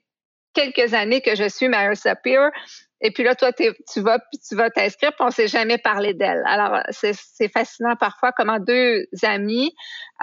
quelques 0.53 0.93
années 0.93 1.21
que 1.21 1.35
je 1.35 1.47
suis 1.47 1.67
Marissa 1.67 2.15
Peer. 2.15 2.49
Et 2.99 3.11
puis 3.11 3.23
là, 3.23 3.35
toi, 3.35 3.51
tu 3.53 4.01
vas, 4.01 4.17
puis 4.17 4.39
tu 4.39 4.55
vas 4.55 4.71
t'inscrire, 4.71 5.11
puis 5.11 5.23
on 5.23 5.29
s'est 5.29 5.47
jamais 5.47 5.77
parlé 5.77 6.15
d'elle. 6.15 6.41
Alors, 6.47 6.81
c'est 6.89 7.13
fascinant 7.53 7.95
parfois 7.95 8.31
comment 8.31 8.57
deux 8.59 9.05
amis 9.21 9.71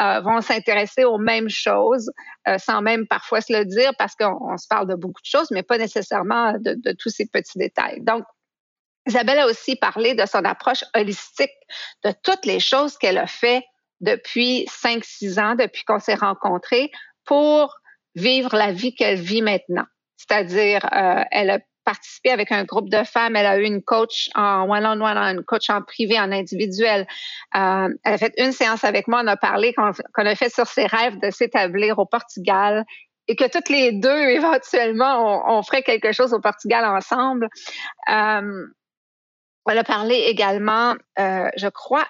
euh, 0.01 0.21
vont 0.21 0.41
s'intéresser 0.41 1.05
aux 1.05 1.19
mêmes 1.19 1.49
choses, 1.49 2.11
euh, 2.49 2.59
sans 2.59 2.83
même 2.83 3.07
parfois 3.07 3.41
se 3.41 3.53
le 3.57 3.65
dire, 3.65 3.93
parce 3.97 4.17
qu'on 4.17 4.57
se 4.57 4.67
parle 4.67 4.89
de 4.89 4.97
beaucoup 4.97 5.21
de 5.23 5.27
choses, 5.27 5.53
mais 5.53 5.63
pas 5.63 5.79
nécessairement 5.79 6.55
de, 6.55 6.75
de 6.75 6.97
tous 6.99 7.11
ces 7.11 7.27
petits 7.27 7.59
détails. 7.59 8.01
Donc, 8.01 8.25
Isabelle 9.07 9.39
a 9.39 9.47
aussi 9.47 9.77
parlé 9.77 10.15
de 10.15 10.27
son 10.27 10.45
approche 10.45 10.85
holistique, 10.95 11.53
de 12.05 12.13
toutes 12.23 12.47
les 12.47 12.61
choses 12.61 12.97
qu'elle 12.97 13.19
a 13.19 13.27
fait 13.27 13.65
depuis 14.01 14.67
5-6 14.67 15.41
ans, 15.41 15.55
depuis 15.55 15.85
qu'on 15.85 16.01
s'est 16.01 16.15
rencontrés, 16.15 16.91
pour 17.25 17.77
vivre 18.15 18.55
la 18.57 18.73
vie 18.73 18.95
qu'elle 18.95 19.21
vit 19.21 19.43
maintenant. 19.43 19.85
C'est-à-dire, 20.17 20.85
euh, 20.93 21.23
elle 21.31 21.51
a 21.51 21.59
participé 21.85 22.31
avec 22.31 22.51
un 22.51 22.65
groupe 22.65 22.89
de 22.89 23.05
femmes, 23.05 23.37
elle 23.37 23.47
a 23.47 23.59
eu 23.59 23.65
une 23.65 23.83
coach 23.83 24.31
en 24.35 24.69
one-on-one, 24.71 25.19
une 25.19 25.45
coach 25.45 25.69
en 25.69 25.83
privé, 25.83 26.19
en 26.19 26.33
individuel. 26.33 27.07
Euh, 27.55 27.89
elle 28.05 28.15
a 28.15 28.19
fait 28.19 28.33
une 28.39 28.53
séance 28.53 28.85
avec 28.85 29.07
moi, 29.07 29.21
on 29.23 29.27
a 29.27 29.37
parlé 29.37 29.75
qu'on 29.75 29.93
a 30.27 30.35
fait 30.35 30.53
sur 30.53 30.67
ses 30.67 30.87
rêves 30.87 31.19
de 31.21 31.31
s'établir 31.31 31.99
au 31.99 32.07
Portugal 32.07 32.85
et 33.29 33.37
que 33.37 33.49
toutes 33.51 33.69
les 33.69 33.93
deux, 33.93 34.09
éventuellement, 34.29 35.45
on, 35.47 35.63
ferait 35.63 35.83
quelque 35.83 36.13
chose 36.13 36.33
au 36.33 36.41
Portugal 36.41 36.85
ensemble. 36.85 37.49
Euh, 38.11 38.67
elle 39.71 39.79
a 39.79 39.85
parlé 39.85 40.15
également, 40.15 40.95
euh, 41.19 41.49
je 41.57 41.69
crois, 41.69 42.07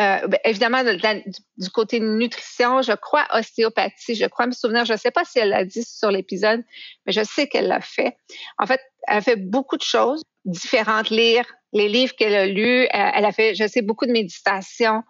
euh, 0.00 0.26
ben, 0.26 0.40
évidemment, 0.44 0.82
du, 0.82 1.70
côté 1.70 2.00
nutrition, 2.00 2.82
je 2.82 2.92
crois 2.92 3.26
ostéopathie, 3.32 4.16
je 4.16 4.26
crois 4.26 4.46
me 4.46 4.52
souvenir, 4.52 4.84
je 4.84 4.92
ne 4.94 4.98
sais 4.98 5.12
pas 5.12 5.24
si 5.24 5.38
elle 5.38 5.50
l'a 5.50 5.64
dit 5.64 5.84
sur 5.84 6.10
l'épisode, 6.10 6.64
mais 7.06 7.12
je 7.12 7.22
sais 7.22 7.46
qu'elle 7.46 7.68
l'a 7.68 7.80
fait. 7.80 8.16
En 8.58 8.66
fait, 8.66 8.80
elle 9.06 9.18
a 9.18 9.20
fait 9.20 9.36
beaucoup 9.36 9.76
de 9.76 9.82
choses 9.82 10.24
différentes, 10.44 11.10
lire 11.10 11.44
les 11.72 11.88
livres 11.88 12.14
qu'elle 12.16 12.34
a 12.34 12.46
lus, 12.46 12.82
euh, 12.84 12.88
elle 12.92 13.24
a 13.24 13.32
fait, 13.32 13.54
je 13.54 13.66
sais, 13.68 13.82
beaucoup 13.82 14.06
de 14.06 14.12
méditation 14.12 15.02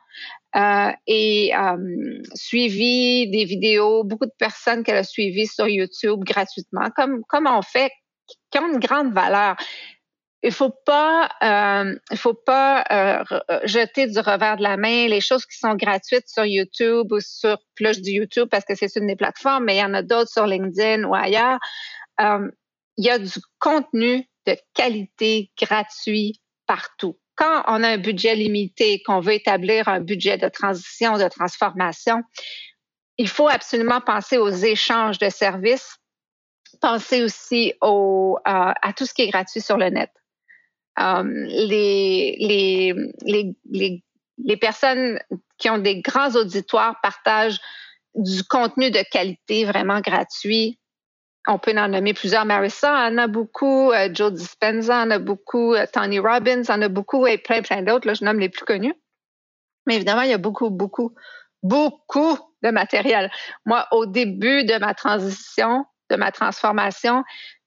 euh, 0.57 0.91
et 1.07 1.53
suivi 2.35 3.31
des 3.31 3.45
vidéos, 3.45 4.05
beaucoup 4.05 4.27
de 4.27 4.35
personnes 4.39 4.83
qu'elle 4.83 4.97
a 4.97 5.05
suivies 5.05 5.47
sur 5.47 5.67
YouTube 5.67 6.21
gratuitement, 6.25 6.91
comme, 6.95 7.23
comme 7.29 7.47
on 7.47 7.63
fait, 7.63 7.91
qui 8.51 8.59
ont 8.59 8.73
une 8.73 8.79
grande 8.79 9.13
valeur 9.13 9.57
il 10.45 10.53
faut 10.53 10.71
pas, 10.85 11.31
euh, 11.43 11.99
il 12.11 12.19
faut 12.19 12.35
pas 12.35 12.85
euh, 12.93 13.25
euh, 13.51 13.61
jeter 13.65 14.07
du 14.07 14.19
revers 14.19 14.59
de 14.59 14.63
la 14.63 14.77
main 14.77 15.09
les 15.09 15.23
choses 15.23 15.47
qui 15.47 15.57
sont 15.57 15.75
gratuites 15.75 16.29
sur 16.29 16.45
YouTube 16.45 17.11
ou 17.13 17.21
sur 17.21 17.57
plus 17.75 18.03
du 18.03 18.11
YouTube 18.11 18.49
parce 18.51 18.67
que 18.67 18.75
c'est 18.75 18.95
une 18.97 19.07
des 19.07 19.17
plateformes, 19.17 19.65
mais 19.65 19.77
il 19.77 19.81
y 19.81 19.85
en 19.85 19.95
a 19.95 20.03
d'autres 20.03 20.31
sur 20.31 20.47
LinkedIn 20.47 21.05
ou 21.05 21.15
ailleurs. 21.15 21.59
il 22.21 23.05
y 23.05 23.09
a 23.09 23.19
du 23.19 23.41
contenu 23.59 24.29
de 24.47 24.55
qualité 24.75 25.51
gratuit 25.59 26.43
partout. 26.67 27.19
Quand 27.37 27.65
on 27.67 27.83
a 27.83 27.89
un 27.89 27.99
budget 27.99 28.35
limité, 28.35 29.03
qu'on 29.03 29.21
veut 29.21 29.33
établir 29.33 29.89
un 29.89 30.01
budget 30.01 30.37
de 30.37 30.49
transition, 30.51 31.17
de 31.17 31.27
transformation, 31.27 32.23
il 33.17 33.29
faut 33.29 33.49
absolument 33.49 34.03
penser 34.03 34.37
aux 34.37 34.51
échanges 34.51 35.19
de 35.19 35.31
services, 35.31 35.97
penser 36.83 37.23
aussi 37.23 37.73
au, 37.81 38.37
à 38.45 38.93
tout 38.95 39.07
ce 39.07 39.15
qui 39.15 39.23
est 39.23 39.31
gratuit 39.31 39.63
sur 39.63 39.79
le 39.79 39.89
net. 39.89 40.11
Les, 40.97 42.95
les, 43.67 44.57
personnes 44.57 45.19
qui 45.59 45.71
ont 45.71 45.79
des 45.79 46.01
grands 46.01 46.35
auditoires 46.37 47.01
partagent 47.03 47.61
du 48.15 48.45
contenu 48.45 48.91
de 48.91 49.03
qualité 49.11 49.65
vraiment 49.65 50.01
gratuit. 50.01 50.79
On 51.47 51.59
peut 51.59 51.77
en 51.77 51.89
nommer 51.89 52.15
plusieurs. 52.15 52.47
Marissa 52.47 53.09
en 53.09 53.19
a 53.19 53.27
beaucoup, 53.27 53.93
euh, 53.93 54.09
Joe 54.13 54.33
Dispenza 54.33 55.03
en 55.03 55.11
a 55.11 55.19
beaucoup, 55.19 55.75
euh, 55.75 55.85
Tony 55.93 56.19
Robbins 56.19 56.63
en 56.69 56.81
a 56.81 56.89
beaucoup 56.89 57.27
et 57.27 57.37
plein, 57.37 57.61
plein 57.61 57.83
d'autres. 57.83 58.07
Là, 58.07 58.15
je 58.15 58.25
nomme 58.25 58.41
les 58.41 58.49
plus 58.49 58.65
connus. 58.65 58.95
Mais 59.87 59.97
évidemment, 59.97 60.23
il 60.23 60.31
y 60.31 60.35
a 60.35 60.39
beaucoup, 60.39 60.71
beaucoup, 60.71 61.15
beaucoup 61.63 62.39
de 62.63 62.71
matériel. 62.71 63.31
Moi, 63.67 63.87
au 63.91 64.07
début 64.07 64.65
de 64.65 64.79
ma 64.79 64.95
transition, 64.95 65.85
de 66.09 66.17
ma 66.17 66.33
transformation, 66.33 67.25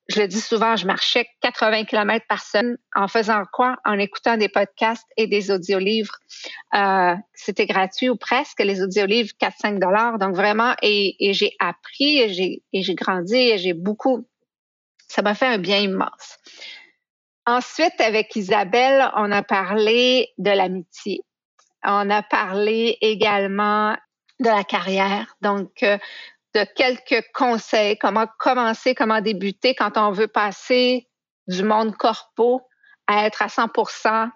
je 0.09 0.21
le 0.21 0.27
dis 0.27 0.39
souvent, 0.39 0.75
je 0.77 0.85
marchais 0.85 1.27
80 1.41 1.83
km 1.83 2.25
par 2.29 2.41
semaine 2.41 2.77
en 2.95 3.07
faisant 3.07 3.43
quoi? 3.51 3.77
En 3.83 3.99
écoutant 3.99 4.37
des 4.37 4.47
podcasts 4.47 5.07
et 5.17 5.27
des 5.27 5.51
audiolivres. 5.51 6.15
Euh, 6.75 7.15
C'était 7.33 7.65
gratuit 7.65 8.09
ou 8.09 8.15
presque, 8.15 8.59
les 8.59 8.81
audiolivres 8.81 9.31
4-5 9.39 9.79
dollars. 9.79 10.17
Donc 10.17 10.35
vraiment, 10.35 10.75
et, 10.81 11.15
j'ai 11.33 11.51
appris 11.59 12.19
et 12.19 12.33
j'ai, 12.33 12.63
et 12.71 12.83
j'ai 12.83 12.95
grandi 12.95 13.35
et 13.35 13.57
j'ai 13.57 13.73
beaucoup. 13.73 14.25
Ça 15.09 15.21
m'a 15.21 15.35
fait 15.35 15.47
un 15.47 15.57
bien 15.57 15.79
immense. 15.79 16.37
Ensuite, 17.45 17.99
avec 17.99 18.35
Isabelle, 18.35 19.09
on 19.15 19.31
a 19.31 19.43
parlé 19.43 20.29
de 20.37 20.51
l'amitié. 20.51 21.21
On 21.83 22.09
a 22.09 22.23
parlé 22.23 22.97
également 23.01 23.95
de 24.39 24.49
la 24.49 24.63
carrière. 24.63 25.35
Donc, 25.41 25.83
euh, 25.83 25.97
de 26.57 26.65
quelques 26.75 27.25
conseils, 27.33 27.97
comment 27.97 28.25
commencer, 28.39 28.95
comment 28.95 29.21
débuter 29.21 29.75
quand 29.75 29.97
on 29.97 30.11
veut 30.11 30.27
passer 30.27 31.07
du 31.47 31.63
monde 31.63 31.95
corpo 31.95 32.61
à 33.05 33.25
être 33.25 33.41
à 33.41 33.47
100% 33.47 34.25
euh, 34.25 34.29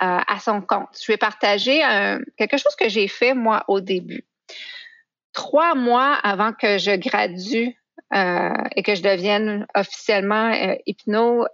à 0.00 0.38
son 0.40 0.60
compte. 0.60 0.98
Je 1.04 1.12
vais 1.12 1.16
partager 1.16 1.80
quelque 2.36 2.56
chose 2.56 2.74
que 2.76 2.88
j'ai 2.88 3.08
fait 3.08 3.34
moi 3.34 3.64
au 3.68 3.80
début. 3.80 4.24
Trois 5.32 5.74
mois 5.74 6.14
avant 6.22 6.52
que 6.52 6.78
je 6.78 6.96
gradue 6.96 7.76
euh, 8.14 8.50
et 8.76 8.82
que 8.82 8.94
je 8.94 9.02
devienne 9.02 9.66
officiellement 9.74 10.52
euh, 10.52 10.74
hypno 10.86 11.46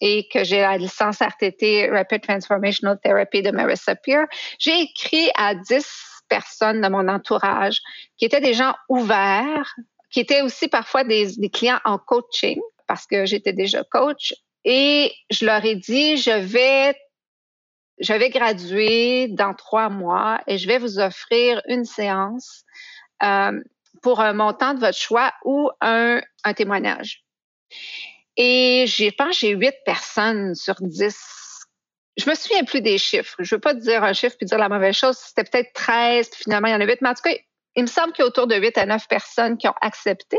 et 0.00 0.28
que 0.32 0.44
j'ai 0.44 0.60
la 0.60 0.76
licence 0.76 1.20
RTT 1.20 1.90
Rapid 1.90 2.22
Transformational 2.22 2.98
Therapy 3.02 3.42
de 3.42 3.50
Marissa 3.50 3.94
Peer, 3.94 4.26
j'ai 4.58 4.80
écrit 4.80 5.30
à 5.36 5.54
10 5.54 6.15
personnes 6.28 6.80
de 6.80 6.88
mon 6.88 7.08
entourage 7.08 7.80
qui 8.16 8.24
étaient 8.24 8.40
des 8.40 8.54
gens 8.54 8.74
ouverts, 8.88 9.74
qui 10.10 10.20
étaient 10.20 10.42
aussi 10.42 10.68
parfois 10.68 11.04
des, 11.04 11.28
clients 11.52 11.80
en 11.84 11.98
coaching 11.98 12.60
parce 12.86 13.06
que 13.06 13.26
j'étais 13.26 13.52
déjà 13.52 13.84
coach. 13.84 14.34
Et 14.64 15.12
je 15.30 15.44
leur 15.44 15.64
ai 15.64 15.76
dit, 15.76 16.16
je 16.16 16.30
vais, 16.30 16.96
je 17.98 18.12
vais 18.12 18.30
graduer 18.30 19.28
dans 19.28 19.54
trois 19.54 19.88
mois 19.88 20.40
et 20.46 20.58
je 20.58 20.66
vais 20.66 20.78
vous 20.78 20.98
offrir 20.98 21.62
une 21.68 21.84
séance 21.84 22.64
euh, 23.22 23.60
pour 24.02 24.20
un 24.20 24.32
montant 24.32 24.74
de 24.74 24.80
votre 24.80 24.98
choix 24.98 25.32
ou 25.44 25.70
un, 25.80 26.20
un 26.44 26.54
témoignage. 26.54 27.24
Et 28.36 28.84
j'ai 28.86 29.12
pense 29.12 29.38
j'ai 29.38 29.50
huit 29.50 29.74
personnes 29.84 30.54
sur 30.54 30.74
dix 30.80 31.16
je 32.16 32.28
me 32.28 32.34
souviens 32.34 32.64
plus 32.64 32.80
des 32.80 32.98
chiffres. 32.98 33.36
Je 33.38 33.54
veux 33.54 33.60
pas 33.60 33.74
dire 33.74 34.02
un 34.02 34.12
chiffre 34.12 34.36
puis 34.36 34.46
dire 34.46 34.58
la 34.58 34.68
mauvaise 34.68 34.96
chose. 34.96 35.16
C'était 35.18 35.44
peut-être 35.44 35.72
13, 35.74 36.30
finalement, 36.34 36.68
il 36.68 36.72
y 36.72 36.74
en 36.74 36.80
a 36.80 36.86
8. 36.86 37.02
Mais 37.02 37.10
en 37.10 37.14
tout 37.14 37.22
cas, 37.22 37.34
il 37.74 37.82
me 37.82 37.88
semble 37.88 38.12
qu'il 38.12 38.22
y 38.22 38.24
a 38.24 38.28
autour 38.28 38.46
de 38.46 38.56
8 38.56 38.78
à 38.78 38.86
9 38.86 39.06
personnes 39.08 39.58
qui 39.58 39.68
ont 39.68 39.74
accepté, 39.82 40.38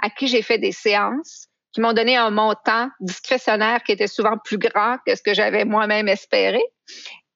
à 0.00 0.10
qui 0.10 0.26
j'ai 0.26 0.42
fait 0.42 0.58
des 0.58 0.72
séances, 0.72 1.46
qui 1.72 1.80
m'ont 1.80 1.92
donné 1.92 2.16
un 2.16 2.30
montant 2.30 2.90
discrétionnaire 3.00 3.82
qui 3.84 3.92
était 3.92 4.08
souvent 4.08 4.38
plus 4.38 4.58
grand 4.58 4.98
que 5.06 5.14
ce 5.14 5.22
que 5.22 5.34
j'avais 5.34 5.64
moi-même 5.64 6.08
espéré, 6.08 6.62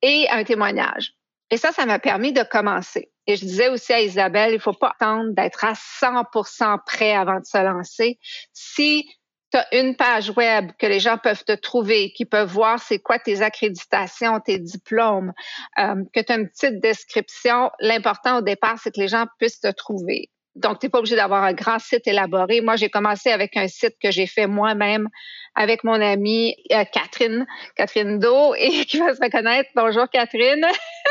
et 0.02 0.26
un 0.30 0.42
témoignage. 0.42 1.12
Et 1.50 1.56
ça, 1.56 1.70
ça 1.70 1.86
m'a 1.86 1.98
permis 1.98 2.32
de 2.32 2.42
commencer. 2.42 3.12
Et 3.26 3.36
je 3.36 3.44
disais 3.44 3.68
aussi 3.68 3.92
à 3.92 4.00
Isabelle, 4.00 4.54
il 4.54 4.60
faut 4.60 4.72
pas 4.72 4.96
attendre 4.98 5.32
d'être 5.34 5.64
à 5.64 5.74
100% 5.74 6.78
prêt 6.84 7.14
avant 7.14 7.38
de 7.38 7.44
se 7.44 7.58
lancer. 7.58 8.18
Si 8.52 9.08
tu 9.52 9.58
as 9.58 9.66
une 9.78 9.96
page 9.96 10.30
web 10.30 10.72
que 10.78 10.86
les 10.86 11.00
gens 11.00 11.18
peuvent 11.18 11.44
te 11.44 11.52
trouver, 11.52 12.12
qui 12.12 12.24
peuvent 12.24 12.48
voir 12.48 12.80
c'est 12.80 12.98
quoi 12.98 13.18
tes 13.18 13.42
accréditations, 13.42 14.40
tes 14.40 14.58
diplômes, 14.58 15.32
euh, 15.78 16.02
que 16.14 16.20
tu 16.20 16.32
as 16.32 16.36
une 16.36 16.48
petite 16.48 16.80
description. 16.80 17.70
L'important 17.80 18.38
au 18.38 18.40
départ, 18.42 18.78
c'est 18.82 18.94
que 18.94 19.00
les 19.00 19.08
gens 19.08 19.26
puissent 19.38 19.60
te 19.60 19.70
trouver. 19.70 20.30
Donc, 20.54 20.80
tu 20.80 20.86
n'es 20.86 20.90
pas 20.90 20.98
obligé 20.98 21.16
d'avoir 21.16 21.44
un 21.44 21.54
grand 21.54 21.78
site 21.78 22.06
élaboré. 22.06 22.60
Moi, 22.60 22.76
j'ai 22.76 22.90
commencé 22.90 23.30
avec 23.30 23.56
un 23.56 23.68
site 23.68 23.94
que 24.02 24.10
j'ai 24.10 24.26
fait 24.26 24.46
moi-même 24.46 25.08
avec 25.54 25.84
mon 25.84 26.00
amie 26.00 26.56
euh, 26.72 26.84
Catherine, 26.84 27.46
Catherine 27.76 28.18
Do, 28.18 28.54
et 28.58 28.84
qui 28.84 28.98
va 28.98 29.14
se 29.14 29.20
reconnaître. 29.22 29.70
Bonjour 29.74 30.08
Catherine. 30.10 30.66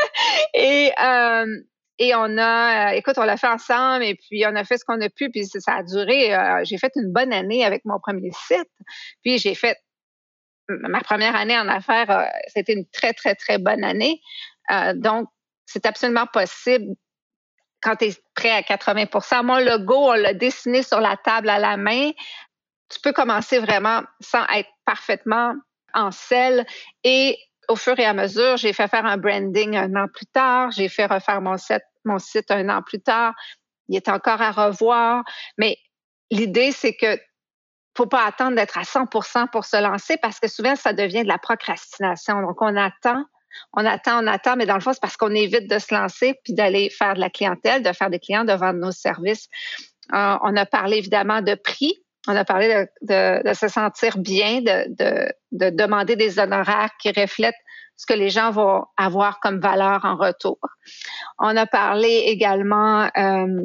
et 0.54 0.92
euh, 1.02 1.46
et 1.98 2.14
on 2.14 2.38
a, 2.38 2.92
euh, 2.92 2.96
écoute, 2.96 3.18
on 3.18 3.24
l'a 3.24 3.36
fait 3.36 3.48
ensemble 3.48 4.04
et 4.04 4.14
puis 4.14 4.44
on 4.46 4.56
a 4.56 4.64
fait 4.64 4.78
ce 4.78 4.84
qu'on 4.84 5.00
a 5.00 5.08
pu. 5.08 5.30
Puis 5.30 5.46
ça 5.46 5.76
a 5.76 5.82
duré, 5.82 6.34
euh, 6.34 6.60
j'ai 6.64 6.78
fait 6.78 6.92
une 6.96 7.12
bonne 7.12 7.32
année 7.32 7.64
avec 7.64 7.84
mon 7.84 7.98
premier 8.00 8.30
site. 8.32 8.68
Puis 9.22 9.38
j'ai 9.38 9.54
fait 9.54 9.76
ma 10.68 11.00
première 11.00 11.36
année 11.36 11.58
en 11.58 11.68
affaires, 11.68 12.10
euh, 12.10 12.24
c'était 12.48 12.72
une 12.72 12.86
très, 12.92 13.12
très, 13.12 13.34
très 13.34 13.58
bonne 13.58 13.84
année. 13.84 14.20
donc, 14.94 15.28
c'est 15.66 15.86
absolument 15.86 16.26
possible 16.26 16.94
quand 17.82 17.96
tu 17.96 18.06
es 18.06 18.16
prêt 18.34 18.50
à 18.50 18.62
80% 18.62 19.44
Mon 19.44 19.58
logo, 19.58 19.94
on 19.94 20.12
l'a 20.12 20.34
dessiné 20.34 20.82
sur 20.82 21.00
la 21.00 21.16
table 21.16 21.50
à 21.50 21.58
la 21.58 21.76
main. 21.76 22.10
Tu 22.88 23.00
peux 23.02 23.12
commencer 23.12 23.58
vraiment 23.58 24.02
sans 24.20 24.44
être 24.54 24.68
parfaitement 24.84 25.54
en 25.94 26.10
sel 26.10 26.64
et 27.04 27.36
au 27.68 27.76
fur 27.76 27.98
et 27.98 28.04
à 28.04 28.14
mesure, 28.14 28.56
j'ai 28.56 28.72
fait 28.72 28.88
faire 28.88 29.06
un 29.06 29.16
branding 29.16 29.76
un 29.76 29.94
an 29.96 30.06
plus 30.12 30.26
tard, 30.26 30.70
j'ai 30.72 30.88
fait 30.88 31.06
refaire 31.06 31.40
mon 31.40 31.56
site, 31.56 32.50
un 32.50 32.68
an 32.68 32.82
plus 32.82 33.00
tard. 33.00 33.34
Il 33.88 33.96
est 33.96 34.08
encore 34.08 34.40
à 34.40 34.50
revoir, 34.50 35.24
mais 35.58 35.76
l'idée 36.30 36.72
c'est 36.72 36.94
que 36.94 37.18
faut 37.96 38.06
pas 38.06 38.24
attendre 38.24 38.56
d'être 38.56 38.78
à 38.78 38.82
100% 38.82 39.50
pour 39.50 39.64
se 39.64 39.80
lancer 39.80 40.16
parce 40.16 40.40
que 40.40 40.48
souvent 40.48 40.76
ça 40.76 40.92
devient 40.92 41.22
de 41.22 41.28
la 41.28 41.38
procrastination. 41.38 42.40
Donc 42.40 42.62
on 42.62 42.74
attend, 42.76 43.24
on 43.74 43.84
attend, 43.84 44.24
on 44.24 44.26
attend, 44.26 44.56
mais 44.56 44.64
dans 44.64 44.74
le 44.74 44.80
fond 44.80 44.92
c'est 44.92 45.02
parce 45.02 45.16
qu'on 45.16 45.34
évite 45.34 45.68
de 45.68 45.78
se 45.78 45.94
lancer 45.94 46.34
puis 46.42 46.54
d'aller 46.54 46.90
faire 46.90 47.14
de 47.14 47.20
la 47.20 47.28
clientèle, 47.28 47.82
de 47.82 47.92
faire 47.92 48.08
des 48.08 48.18
clients, 48.18 48.44
de 48.44 48.52
vendre 48.52 48.78
nos 48.78 48.92
services. 48.92 49.48
Euh, 50.14 50.36
on 50.42 50.56
a 50.56 50.66
parlé 50.66 50.96
évidemment 50.96 51.42
de 51.42 51.54
prix. 51.54 52.01
On 52.28 52.36
a 52.36 52.44
parlé 52.44 52.86
de, 53.02 53.54
se 53.54 53.68
sentir 53.68 54.18
bien, 54.18 54.60
de, 54.60 55.34
demander 55.50 56.16
des 56.16 56.38
honoraires 56.38 56.90
qui 57.00 57.10
reflètent 57.10 57.54
ce 57.96 58.06
que 58.06 58.14
les 58.14 58.30
gens 58.30 58.50
vont 58.50 58.84
avoir 58.96 59.40
comme 59.40 59.60
valeur 59.60 60.04
en 60.04 60.16
retour. 60.16 60.58
On 61.38 61.56
a 61.56 61.66
parlé 61.66 62.24
également 62.26 63.08
euh, 63.16 63.62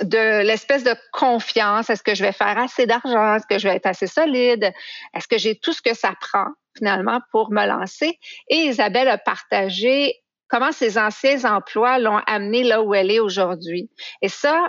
de 0.00 0.42
l'espèce 0.42 0.84
de 0.84 0.94
confiance. 1.12 1.90
Est-ce 1.90 2.02
que 2.02 2.14
je 2.14 2.22
vais 2.22 2.32
faire 2.32 2.58
assez 2.58 2.86
d'argent? 2.86 3.34
Est-ce 3.34 3.46
que 3.46 3.58
je 3.58 3.68
vais 3.68 3.76
être 3.76 3.86
assez 3.86 4.06
solide? 4.06 4.72
Est-ce 5.14 5.28
que 5.28 5.38
j'ai 5.38 5.58
tout 5.58 5.72
ce 5.72 5.82
que 5.82 5.94
ça 5.94 6.14
prend 6.20 6.46
finalement 6.76 7.20
pour 7.30 7.50
me 7.50 7.66
lancer? 7.66 8.18
Et 8.48 8.56
Isabelle 8.56 9.08
a 9.08 9.18
partagé 9.18 10.14
comment 10.48 10.72
ses 10.72 10.98
anciens 10.98 11.44
emplois 11.44 11.98
l'ont 11.98 12.20
amenée 12.26 12.62
là 12.62 12.82
où 12.82 12.94
elle 12.94 13.10
est 13.10 13.20
aujourd'hui. 13.20 13.90
Et 14.20 14.28
ça, 14.28 14.68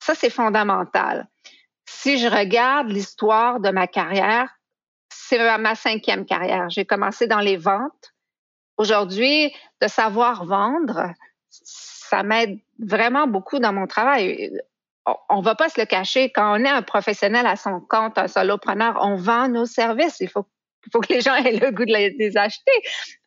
ça 0.00 0.14
c'est 0.14 0.30
fondamental. 0.30 1.26
Si 1.90 2.18
je 2.18 2.28
regarde 2.28 2.88
l'histoire 2.88 3.60
de 3.60 3.70
ma 3.70 3.86
carrière, 3.86 4.48
c'est 5.08 5.38
ma 5.58 5.74
cinquième 5.74 6.26
carrière. 6.26 6.68
J'ai 6.68 6.84
commencé 6.84 7.26
dans 7.26 7.40
les 7.40 7.56
ventes. 7.56 8.14
Aujourd'hui, 8.76 9.52
de 9.80 9.88
savoir 9.88 10.44
vendre, 10.44 11.12
ça 11.50 12.22
m'aide 12.22 12.58
vraiment 12.78 13.26
beaucoup 13.26 13.58
dans 13.58 13.72
mon 13.72 13.86
travail. 13.86 14.52
On, 15.30 15.38
ne 15.38 15.44
va 15.44 15.54
pas 15.54 15.70
se 15.70 15.80
le 15.80 15.86
cacher. 15.86 16.30
Quand 16.30 16.60
on 16.60 16.64
est 16.64 16.68
un 16.68 16.82
professionnel 16.82 17.46
à 17.46 17.56
son 17.56 17.80
compte, 17.80 18.18
un 18.18 18.28
solopreneur, 18.28 18.98
on 19.00 19.16
vend 19.16 19.48
nos 19.48 19.66
services. 19.66 20.20
Il 20.20 20.28
faut 20.28 20.46
faut 20.92 21.00
que 21.00 21.12
les 21.12 21.20
gens 21.20 21.34
aient 21.34 21.52
le 21.52 21.70
goût 21.70 21.84
de 21.84 21.92
les, 21.92 22.36
acheter. 22.36 22.72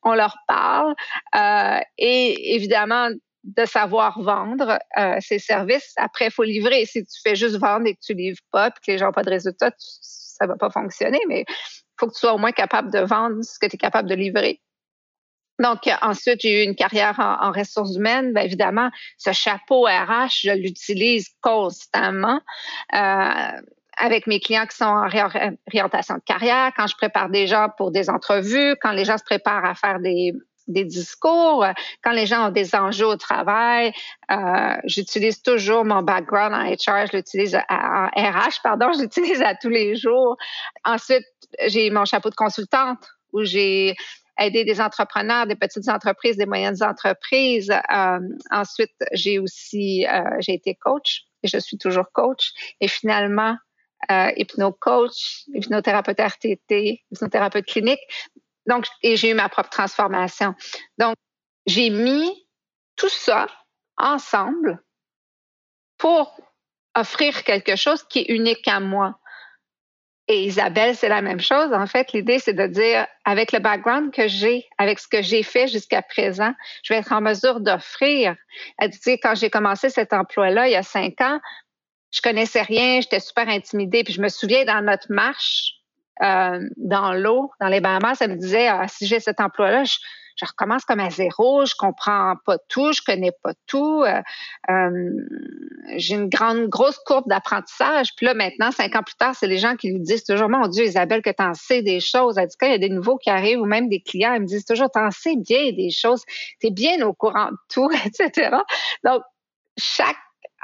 On 0.04 0.14
leur 0.14 0.38
parle 0.48 0.96
euh, 1.36 1.80
et 1.98 2.56
évidemment 2.56 3.10
de 3.44 3.66
savoir 3.66 4.22
vendre 4.22 4.80
euh, 4.98 5.16
ces 5.20 5.40
services. 5.40 5.94
Après, 5.98 6.26
il 6.26 6.32
faut 6.32 6.44
livrer. 6.44 6.86
Si 6.86 7.04
tu 7.04 7.22
fais 7.24 7.36
juste 7.36 7.58
vendre 7.58 7.88
et 7.88 7.96
que 7.96 8.02
tu 8.02 8.14
livres 8.14 8.42
pas, 8.52 8.72
puis 8.72 8.82
que 8.86 8.92
les 8.92 8.98
gens 8.98 9.08
n'ont 9.08 9.12
pas 9.12 9.24
de 9.24 9.30
résultats, 9.30 9.72
ça 9.78 10.46
va 10.46 10.56
pas 10.56 10.70
fonctionner. 10.70 11.20
Mais 11.28 11.46
il 11.48 11.96
faut 12.00 12.08
que 12.08 12.14
tu 12.14 12.20
sois 12.20 12.34
au 12.34 12.38
moins 12.38 12.52
capable 12.52 12.92
de 12.92 13.00
vendre 13.00 13.44
ce 13.44 13.58
que 13.60 13.66
tu 13.68 13.76
es 13.76 13.80
capable 13.80 14.10
de 14.10 14.16
livrer. 14.16 14.62
Donc, 15.60 15.80
ensuite, 16.02 16.42
j'ai 16.42 16.64
eu 16.64 16.66
une 16.66 16.76
carrière 16.76 17.20
en, 17.20 17.52
ressources 17.52 17.96
humaines. 17.96 18.34
Bien 18.34 18.44
évidemment, 18.44 18.90
ce 19.18 19.32
chapeau 19.32 19.84
RH, 19.84 20.42
je 20.44 20.52
l'utilise 20.52 21.28
constamment. 21.42 22.42
Euh, 22.96 23.62
avec 23.98 24.26
mes 24.26 24.40
clients 24.40 24.66
qui 24.66 24.78
sont 24.78 24.86
en 24.86 25.08
réorientation 25.08 26.16
de 26.16 26.24
carrière, 26.26 26.72
quand 26.76 26.88
je 26.88 26.96
prépare 26.96 27.30
des 27.30 27.46
gens 27.46 27.68
pour 27.78 27.92
des 27.92 28.10
entrevues, 28.10 28.76
quand 28.82 28.92
les 28.92 29.06
gens 29.06 29.18
se 29.18 29.24
préparent 29.24 29.66
à 29.66 29.76
faire 29.76 30.00
des, 30.00 30.34
des 30.68 30.86
discours, 30.86 31.66
quand 32.04 32.12
les 32.12 32.26
gens 32.26 32.48
ont 32.48 32.52
des 32.52 32.76
enjeux 32.76 33.08
au 33.08 33.16
travail, 33.16 33.94
euh, 34.32 34.76
j'utilise 34.86 35.42
toujours 35.42 35.86
mon 35.86 36.02
background 36.02 36.54
en 36.54 36.64
HR, 36.64 37.08
je 37.08 37.18
l'utilise 37.18 37.56
en 37.70 38.08
RH, 38.08 38.62
pardon, 38.64 38.92
je 38.96 39.02
l'utilise 39.02 39.42
à 39.42 39.56
tous 39.56 39.70
les 39.70 39.96
jours. 39.96 40.38
Ensuite, 40.86 41.26
j'ai 41.68 41.90
mon 41.90 42.06
chapeau 42.06 42.30
de 42.30 42.36
consultante 42.36 43.06
où 43.34 43.44
j'ai 43.44 43.96
aider 44.40 44.66
des 44.66 44.82
entrepreneurs, 44.82 45.46
des 45.48 45.56
petites 45.56 45.88
entreprises, 45.90 46.38
des 46.38 46.46
moyennes 46.46 46.82
entreprises. 46.82 47.72
Euh, 47.72 48.20
ensuite, 48.50 48.96
j'ai 49.14 49.40
aussi, 49.40 50.06
euh, 50.08 50.22
j'ai 50.40 50.54
été 50.54 50.76
coach 50.76 51.24
et 51.44 51.48
je 51.48 51.58
suis 51.58 51.78
toujours 51.78 52.12
coach. 52.12 52.52
Et 52.80 52.88
finalement, 52.88 53.56
euh, 54.10 54.32
hypno-coach, 54.36 55.46
hypnothérapeute 55.54 56.20
RTT, 56.20 57.04
hypnothérapeute 57.12 57.66
clinique. 57.66 58.00
Donc, 58.68 58.86
et 59.02 59.18
j'ai 59.18 59.32
eu 59.32 59.34
ma 59.34 59.50
propre 59.50 59.70
transformation. 59.70 60.56
Donc, 60.98 61.16
j'ai 61.66 61.90
mis 61.90 62.48
tout 62.96 63.10
ça 63.10 63.48
ensemble 63.98 64.82
pour 65.98 66.36
offrir 66.96 67.44
quelque 67.44 67.76
chose 67.76 68.04
qui 68.04 68.20
est 68.20 68.30
unique 68.30 68.68
à 68.68 68.80
moi. 68.80 69.18
Et 70.28 70.46
Isabelle, 70.46 70.96
c'est 70.96 71.10
la 71.10 71.22
même 71.22 71.42
chose. 71.42 71.74
En 71.74 71.88
fait, 71.88 72.14
l'idée, 72.14 72.40
c'est 72.40 72.54
de 72.54 72.68
dire, 72.68 73.06
avec 73.26 73.52
le 73.52 73.60
background 73.60 74.14
que 74.14 74.28
j'ai, 74.28 74.68
avec 74.78 75.00
ce 75.00 75.08
que 75.08 75.22
j'ai 75.22 75.44
fait 75.44 75.68
jusqu'à 75.68 76.02
présent, 76.02 76.54
je 76.84 76.94
vais 76.94 77.00
être 77.00 77.12
en 77.12 77.22
mesure 77.22 77.60
d'offrir. 77.60 78.36
Elle 78.78 78.92
dit, 78.92 79.20
quand 79.20 79.36
j'ai 79.36 79.50
commencé 79.50 79.90
cet 79.90 80.14
emploi-là, 80.14 80.68
il 80.68 80.72
y 80.72 80.76
a 80.76 80.84
cinq 80.84 81.20
ans, 81.22 81.40
je 82.14 82.22
connaissais 82.22 82.62
rien, 82.62 83.02
j'étais 83.02 83.20
super 83.20 83.48
intimidée. 83.50 84.04
Puis 84.04 84.14
je 84.14 84.22
me 84.22 84.30
souviens 84.30 84.64
dans 84.66 84.82
notre 84.82 85.08
marche 85.12 85.81
euh, 86.22 86.60
dans 86.78 87.14
l'eau, 87.14 87.52
dans 87.60 87.68
les 87.68 87.82
Bahamas, 87.82 88.18
elle 88.22 88.32
me 88.32 88.36
disait, 88.36 88.68
ah, 88.68 88.88
si 88.88 89.08
j'ai 89.08 89.20
cet 89.20 89.40
emploi-là, 89.40 89.84
je, 89.84 89.98
recommence 90.46 90.86
comme 90.86 91.00
à 91.00 91.12
zéro, 91.12 91.66
je 91.66 91.76
comprends 91.78 92.34
pas 92.46 92.58
tout, 92.68 92.94
je 92.94 93.02
connais 93.04 93.32
pas 93.44 93.54
tout. 93.68 94.04
Euh, 94.04 94.22
euh, 94.72 95.12
j'ai 95.98 96.16
une 96.16 96.30
grande, 96.30 96.68
grosse 96.68 96.98
courbe 97.06 97.26
d'apprentissage. 97.28 98.16
Puis 98.16 98.26
là, 98.26 98.34
maintenant, 98.34 98.72
cinq 98.72 98.96
ans 98.96 99.04
plus 99.04 99.16
tard, 99.16 99.36
c'est 99.36 99.46
les 99.46 99.60
gens 99.60 99.76
qui 99.76 99.92
lui 99.92 100.00
disent 100.00 100.24
toujours, 100.24 100.50
mon 100.50 100.68
Dieu, 100.68 100.86
Isabelle, 100.86 101.22
que 101.22 101.30
tu 101.30 101.44
en 101.44 101.54
sais 101.54 101.84
des 101.84 102.00
choses. 102.00 102.40
Elle 102.40 102.48
dit, 102.48 102.56
quand 102.60 102.68
il 102.68 102.72
y 102.72 102.76
a 102.76 102.80
des 102.80 102.90
nouveaux 102.90 103.18
qui 103.18 103.30
arrivent 103.30 103.60
ou 103.60 103.66
même 103.66 103.88
des 103.88 104.02
clients, 104.02 104.34
ils 104.34 104.42
me 104.42 104.48
disent 104.48 104.66
toujours, 104.66 104.90
en 104.96 105.12
sais 105.12 105.36
bien 105.36 105.72
des 105.74 105.92
choses, 105.92 106.24
tu 106.60 106.68
es 106.68 106.72
bien 106.72 107.06
au 107.06 107.14
courant 107.14 107.52
de 107.52 107.58
tout, 107.72 107.90
etc. 108.06 108.58
Donc, 109.04 109.22
chaque, 109.78 110.18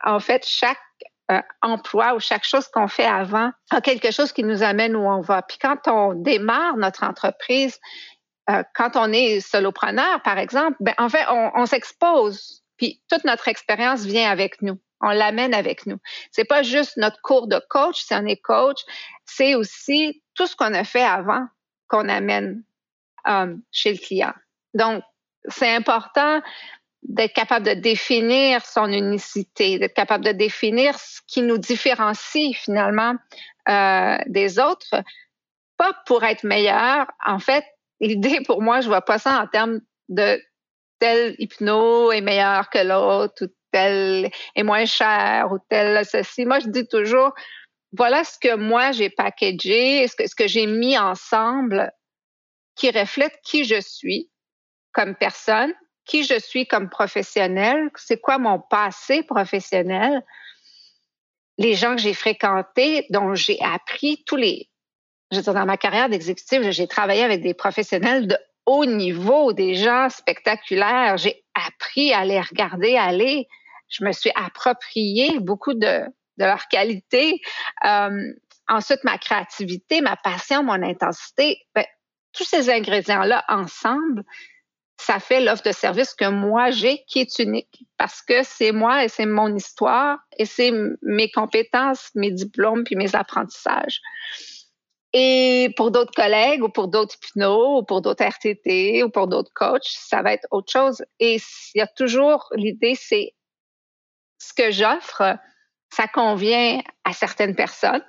en 0.04 0.20
fait, 0.20 0.44
chaque 0.46 0.80
euh, 1.30 1.42
emploi 1.62 2.16
ou 2.16 2.20
chaque 2.20 2.46
chose 2.46 2.68
qu'on 2.70 2.88
fait 2.88 3.06
avant 3.06 3.52
a 3.72 3.82
quelque 3.82 4.12
chose 4.12 4.32
qui 4.32 4.44
nous 4.44 4.64
amène 4.64 4.96
où 4.96 5.02
on 5.02 5.20
va. 5.20 5.42
Puis 5.42 5.58
quand 5.62 5.88
on 5.88 6.14
démarre 6.14 6.78
notre 6.78 7.04
entreprise, 7.04 7.78
euh, 8.50 8.64
quand 8.74 8.96
on 8.96 9.12
est 9.12 9.42
solopreneur, 9.42 10.22
par 10.22 10.38
exemple, 10.38 10.78
ben, 10.80 10.94
en 10.98 11.10
fait, 11.10 11.26
on, 11.30 11.66
s'expose. 11.66 12.64
Puis 12.78 13.02
toute 13.10 13.26
notre 13.26 13.50
expérience 13.50 14.06
vient 14.06 14.32
avec 14.32 14.62
nous. 14.62 14.80
On 15.02 15.10
l'amène 15.10 15.54
avec 15.54 15.86
nous. 15.86 15.98
C'est 16.32 16.46
pas 16.46 16.64
juste 16.64 16.96
notre 16.96 17.22
cours 17.22 17.48
de 17.48 17.62
coach, 17.70 18.02
si 18.02 18.14
on 18.14 18.26
est 18.26 18.42
coach, 18.42 18.80
c'est 19.26 19.56
aussi 19.56 20.24
tout 20.34 20.48
ce 20.48 20.56
qu'on 20.56 20.74
a 20.74 20.86
fait 20.86 21.04
avant 21.04 21.46
qu'on 21.90 22.08
amène 22.08 22.64
euh, 23.28 23.54
chez 23.72 23.92
le 23.92 24.00
client. 24.00 24.34
Donc, 24.74 25.04
c'est 25.50 25.76
important 25.76 26.42
d'être 27.08 27.34
capable 27.34 27.66
de 27.66 27.74
définir 27.74 28.66
son 28.66 28.92
unicité, 28.92 29.80
d'être 29.80 29.94
capable 29.94 30.26
de 30.26 30.32
définir 30.32 31.00
ce 31.00 31.22
qui 31.26 31.42
nous 31.42 31.58
différencie 31.58 32.56
finalement 32.56 33.16
euh, 33.70 34.18
des 34.28 34.60
autres, 34.60 35.04
pas 35.78 35.94
pour 36.06 36.24
être 36.24 36.44
meilleur. 36.44 37.08
En 37.26 37.40
fait, 37.40 37.64
l'idée 38.02 38.42
pour 38.42 38.62
moi, 38.62 38.82
je 38.82 38.88
vois 38.88 39.02
pas 39.02 39.20
ça 39.20 39.42
en 39.42 39.48
termes 39.48 39.80
de 40.10 40.42
tel 41.00 41.36
hypno 41.40 42.12
est 42.12 42.22
meilleur 42.22 42.70
que 42.70 42.80
l'autre 42.80 43.46
ou 43.46 43.48
tel 43.72 44.30
est 44.56 44.64
moins 44.64 44.86
cher 44.86 45.52
ou 45.52 45.60
tel 45.70 46.06
ceci. 46.06 46.46
Moi, 46.46 46.60
je 46.60 46.68
dis 46.68 46.88
toujours, 46.88 47.34
voilà 47.94 48.26
ce 48.26 48.38
que 48.38 48.56
moi 48.56 48.92
j'ai 48.92 49.10
packagé, 49.10 50.08
ce 50.08 50.16
que, 50.16 50.28
ce 50.28 50.36
que 50.36 50.48
j'ai 50.48 50.68
mis 50.68 50.98
ensemble 50.98 51.92
qui 52.76 52.92
reflète 52.92 53.40
qui 53.44 53.64
je 53.64 53.80
suis 53.80 54.30
comme 54.92 55.16
personne, 55.16 55.74
qui 56.08 56.24
je 56.24 56.40
suis 56.40 56.66
comme 56.68 56.90
professionnel, 56.90 57.90
c'est 57.96 58.20
quoi 58.20 58.38
mon 58.38 58.60
passé 58.60 59.24
professionnel, 59.24 60.24
les 61.58 61.76
gens 61.76 61.96
que 61.96 62.02
j'ai 62.02 62.14
fréquentés, 62.14 63.06
dont 63.10 63.36
j'ai 63.36 63.60
appris 63.62 64.24
tous 64.26 64.36
les, 64.36 64.70
je 65.32 65.38
veux 65.38 65.44
dire, 65.44 65.54
dans 65.54 65.66
ma 65.66 65.78
carrière 65.78 66.10
d'exécutive, 66.10 66.70
j'ai 66.72 66.88
travaillé 66.88 67.24
avec 67.24 67.42
des 67.42 67.54
professionnels 67.54 68.28
de 68.28 68.38
haut 68.66 68.86
niveau, 68.86 69.54
des 69.54 69.76
gens 69.76 70.10
spectaculaires. 70.10 71.18
J'ai 71.18 71.44
appris 71.56 72.14
à 72.14 72.26
les 72.26 72.40
regarder 72.40 72.96
aller. 72.98 73.48
Je 73.90 74.04
me 74.04 74.12
suis 74.12 74.32
approprié 74.36 75.40
beaucoup 75.40 75.74
de, 75.74 76.04
de 76.38 76.46
leur 76.46 76.68
qualité. 76.68 77.42
Euh, 77.86 78.34
ensuite, 78.68 79.04
ma 79.04 79.18
créativité, 79.18 80.02
ma 80.02 80.18
passion, 80.18 80.64
mon 80.64 80.84
intensité, 80.84 81.60
ben, 81.74 81.86
tous 82.34 82.44
ces 82.44 82.70
ingrédients-là 82.70 83.44
ensemble, 83.48 84.24
ça 85.00 85.20
fait 85.20 85.42
l'offre 85.42 85.64
de 85.64 85.72
service 85.72 86.14
que 86.14 86.28
moi 86.28 86.72
j'ai 86.72 87.04
qui 87.08 87.20
est 87.20 87.40
unique 87.40 87.84
parce 87.98 88.22
que 88.22 88.44
c'est 88.44 88.72
moi 88.72 89.04
et 89.04 89.10
c'est 89.10 89.26
mon 89.26 89.56
histoire 89.56 90.20
et 90.38 90.46
c'est 90.46 90.72
mes 91.02 91.30
compétences, 91.32 92.10
mes 92.16 92.32
diplômes 92.32 92.84
puis 92.84 92.96
mes 92.96 93.16
apprentissages. 93.16 94.02
Et 95.14 95.74
pour 95.78 95.92
d'autres 95.92 96.14
collègues 96.14 96.64
ou 96.64 96.70
pour 96.70 96.90
d'autres 96.90 97.16
hypnos 97.16 97.80
ou 97.80 97.84
pour 97.84 98.02
d'autres 98.02 98.24
RTT 98.26 99.04
ou 99.04 99.10
pour 99.10 99.28
d'autres 99.28 99.52
coachs, 99.54 99.88
ça 99.88 100.22
va 100.22 100.34
être 100.34 100.48
autre 100.52 100.72
chose. 100.72 101.04
Et 101.20 101.36
il 101.76 101.80
y 101.80 101.82
a 101.82 101.88
toujours 101.88 102.50
l'idée, 102.56 102.96
c'est 102.96 103.34
ce 104.40 104.54
que 104.54 104.72
j'offre, 104.72 105.38
ça 105.92 106.08
convient 106.08 106.82
à 107.06 107.14
certaines 107.14 107.56
personnes 107.56 108.04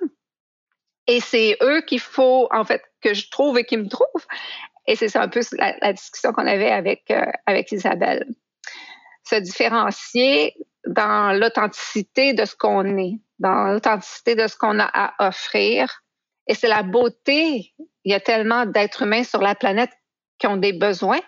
Et 1.07 1.21
c'est 1.21 1.57
eux 1.63 1.81
qu'il 1.81 1.99
faut, 1.99 2.47
en 2.51 2.63
fait, 2.63 2.83
que 3.01 3.15
je 3.15 3.29
trouve 3.31 3.57
et 3.57 3.65
qui 3.65 3.77
me 3.77 3.87
trouvent. 3.87 4.27
Et 4.89 4.95
c'est 4.95 5.15
un 5.17 5.27
peu 5.27 5.41
la, 5.59 5.93
discussion 5.93 6.33
qu'on 6.33 6.47
avait 6.47 6.97
euh, 7.11 7.25
avec 7.45 7.71
Isabelle. 7.71 8.25
Se 9.23 9.35
différencier 9.35 10.55
dans 10.87 11.37
l'authenticité 11.37 12.33
de 12.33 12.43
ce 12.43 12.55
qu'on 12.55 12.97
est, 12.97 13.19
dans 13.37 13.71
l'authenticité 13.71 14.33
de 14.33 14.47
ce 14.47 14.57
qu'on 14.57 14.79
a 14.79 14.89
à 14.91 15.27
offrir. 15.27 16.01
Et 16.47 16.55
c'est 16.55 16.67
la 16.67 16.81
beauté. 16.81 17.75
Il 18.03 18.11
y 18.11 18.15
a 18.15 18.19
tellement 18.19 18.65
d'êtres 18.65 19.03
humains 19.03 19.23
sur 19.23 19.41
la 19.41 19.53
planète 19.53 19.91
qui 20.39 20.47
ont 20.47 20.57
des 20.57 20.73
besoins. 20.73 21.21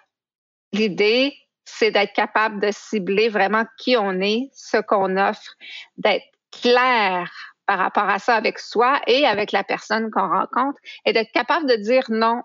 L'idée, 0.74 1.38
c'est 1.64 1.92
d'être 1.92 2.14
capable 2.14 2.60
de 2.60 2.72
cibler 2.72 3.30
vraiment 3.30 3.66
qui 3.78 3.96
on 3.96 4.22
est, 4.22 4.50
ce 4.54 4.78
qu'on 4.78 5.18
offre, 5.18 5.56
d'être 5.98 6.26
clair 6.52 7.30
par 7.68 7.78
rapport 7.78 8.10
à 8.10 8.18
ça 8.18 8.34
avec 8.36 8.58
soi 8.58 9.00
et 9.06 9.28
avec 9.28 9.52
la 9.52 9.64
personne 9.64 10.10
qu'on 10.10 10.28
rencontre 10.28 10.80
et 11.06 11.14
d'être 11.14 11.32
capable 11.32 11.70
de 11.70 11.76
dire 11.76 12.06
non, 12.10 12.42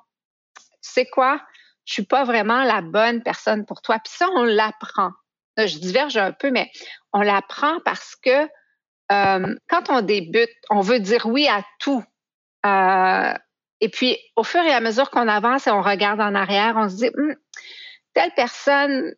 c'est 0.92 1.07
quoi? 1.07 1.40
Je 1.85 1.94
suis 1.94 2.05
pas 2.05 2.25
vraiment 2.25 2.64
la 2.64 2.81
bonne 2.81 3.22
personne 3.22 3.64
pour 3.64 3.81
toi. 3.81 3.99
Puis 3.99 4.12
ça, 4.16 4.29
on 4.35 4.44
l'apprend. 4.44 5.12
Je 5.57 5.79
diverge 5.79 6.16
un 6.16 6.33
peu, 6.33 6.51
mais 6.51 6.70
on 7.12 7.22
l'apprend 7.22 7.79
parce 7.85 8.16
que 8.16 8.49
euh, 9.12 9.55
quand 9.68 9.90
on 9.90 10.03
débute, 10.03 10.51
on 10.70 10.81
veut 10.81 11.01
dire 11.01 11.27
oui 11.27 11.49
à 11.49 11.62
tout. 11.79 12.05
Euh, 12.66 13.35
et 13.81 13.88
puis, 13.88 14.18
au 14.35 14.42
fur 14.42 14.62
et 14.62 14.72
à 14.72 14.81
mesure 14.81 15.11
qu'on 15.11 15.29
avance 15.29 15.66
et 15.66 15.70
on 15.70 15.83
regarde 15.83 16.20
en 16.20 16.35
arrière, 16.35 16.75
on 16.77 16.88
se 16.88 16.96
dit, 16.96 17.11
hum, 17.16 17.37
telle 18.14 18.33
personne, 18.35 19.14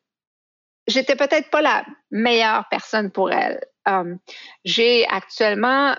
j'étais 0.87 1.17
peut-être 1.17 1.51
pas 1.51 1.63
la 1.63 1.85
meilleure 2.11 2.69
personne 2.69 3.11
pour 3.11 3.33
elle. 3.33 3.61
Euh, 3.89 4.15
j'ai 4.65 5.07
actuellement 5.09 5.97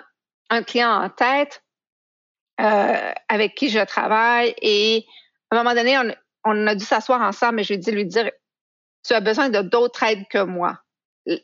un 0.50 0.64
client 0.64 0.92
en 0.92 1.10
tête 1.10 1.64
avec 3.30 3.56
qui 3.56 3.70
je 3.70 3.80
travaille 3.80 4.54
et 4.62 5.06
à 5.52 5.56
un 5.56 5.64
moment 5.64 5.76
donné, 5.76 5.98
on, 6.46 6.68
a 6.68 6.76
dû 6.76 6.86
s'asseoir 6.86 7.22
ensemble 7.22 7.62
et 7.62 7.64
je 7.64 7.70
lui 7.70 7.76
ai 7.76 7.78
dit 7.78 7.92
lui 7.92 8.06
dire, 8.06 8.32
tu 9.06 9.14
as 9.14 9.20
besoin 9.20 9.50
de 9.50 9.62
d'autres 9.62 10.04
aides 10.04 10.28
que 10.30 10.44
moi 10.44 10.80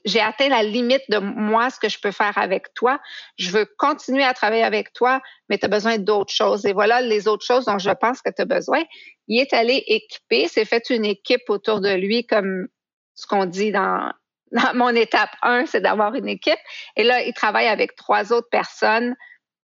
j'ai 0.05 0.19
atteint 0.19 0.49
la 0.49 0.63
limite 0.63 1.03
de 1.09 1.17
moi, 1.19 1.69
ce 1.69 1.79
que 1.79 1.89
je 1.89 1.99
peux 1.99 2.11
faire 2.11 2.37
avec 2.37 2.73
toi. 2.73 2.99
Je 3.37 3.51
veux 3.51 3.65
continuer 3.77 4.23
à 4.23 4.33
travailler 4.33 4.63
avec 4.63 4.93
toi, 4.93 5.21
mais 5.49 5.57
tu 5.57 5.65
as 5.65 5.69
besoin 5.69 5.97
d'autres 5.97 6.33
choses. 6.33 6.65
Et 6.65 6.73
voilà 6.73 7.01
les 7.01 7.27
autres 7.27 7.45
choses 7.45 7.65
dont 7.65 7.77
je 7.77 7.91
pense 7.91 8.21
que 8.21 8.29
tu 8.35 8.41
as 8.41 8.45
besoin. 8.45 8.83
Il 9.27 9.39
est 9.39 9.53
allé 9.53 9.83
équiper, 9.87 10.47
s'est 10.47 10.65
fait 10.65 10.89
une 10.89 11.05
équipe 11.05 11.49
autour 11.49 11.81
de 11.81 11.93
lui, 11.93 12.25
comme 12.25 12.67
ce 13.15 13.27
qu'on 13.27 13.45
dit 13.45 13.71
dans, 13.71 14.11
dans 14.51 14.73
mon 14.73 14.89
étape 14.89 15.31
1, 15.41 15.65
c'est 15.67 15.81
d'avoir 15.81 16.15
une 16.15 16.29
équipe. 16.29 16.59
Et 16.95 17.03
là, 17.03 17.21
il 17.21 17.33
travaille 17.33 17.67
avec 17.67 17.95
trois 17.95 18.33
autres 18.33 18.49
personnes 18.49 19.15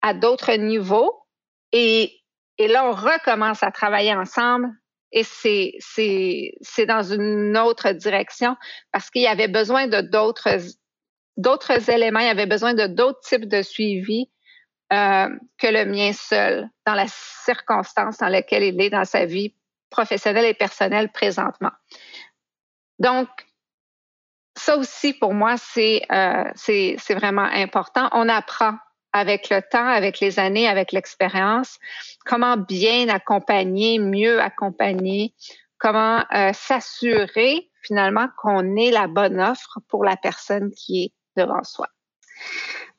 à 0.01 0.13
d'autres 0.13 0.53
niveaux. 0.53 1.13
Et, 1.71 2.18
et 2.59 2.67
là, 2.67 2.85
on 2.85 2.91
recommence 2.91 3.63
à 3.63 3.71
travailler 3.71 4.13
ensemble 4.13 4.69
et 5.11 5.23
c'est 5.23 6.85
dans 6.85 7.01
une 7.01 7.57
autre 7.57 7.91
direction 7.93 8.55
parce 8.91 9.09
qu'il 9.09 9.23
y 9.23 9.27
avait 9.27 9.47
besoin 9.47 9.87
de 9.87 10.01
d'autres 11.37 11.89
éléments, 11.89 12.19
il 12.19 12.27
y 12.27 12.29
avait 12.29 12.45
besoin 12.45 12.73
de 12.73 12.85
d'autres 12.85 13.21
types 13.21 13.47
de 13.47 13.63
suivi 13.63 14.29
euh, 14.91 15.29
que 15.57 15.67
le 15.67 15.85
mien 15.85 16.11
seul 16.13 16.69
dans 16.85 16.93
la 16.95 17.05
circonstance 17.07 18.17
dans 18.17 18.27
laquelle 18.27 18.63
il 18.63 18.79
est 18.81 18.89
dans 18.89 19.05
sa 19.05 19.25
vie 19.25 19.55
professionnelle 19.89 20.45
et 20.45 20.53
personnelle 20.53 21.09
présentement. 21.11 21.71
Donc 22.99 23.29
ça 24.55 24.77
aussi 24.77 25.13
pour 25.13 25.33
moi 25.33 25.55
c'est 25.57 26.01
euh, 26.11 26.43
c'est 26.55 27.15
vraiment 27.15 27.49
important. 27.53 28.09
On 28.11 28.27
apprend 28.27 28.77
avec 29.13 29.49
le 29.49 29.61
temps, 29.61 29.87
avec 29.87 30.19
les 30.19 30.39
années, 30.39 30.67
avec 30.67 30.91
l'expérience, 30.91 31.77
comment 32.25 32.57
bien 32.57 33.09
accompagner, 33.09 33.99
mieux 33.99 34.41
accompagner, 34.41 35.33
comment 35.77 36.23
euh, 36.33 36.51
s'assurer 36.53 37.69
finalement 37.81 38.27
qu'on 38.37 38.75
ait 38.75 38.91
la 38.91 39.07
bonne 39.07 39.39
offre 39.39 39.79
pour 39.87 40.03
la 40.03 40.17
personne 40.17 40.71
qui 40.71 41.03
est 41.05 41.13
devant 41.41 41.63
soi. 41.63 41.87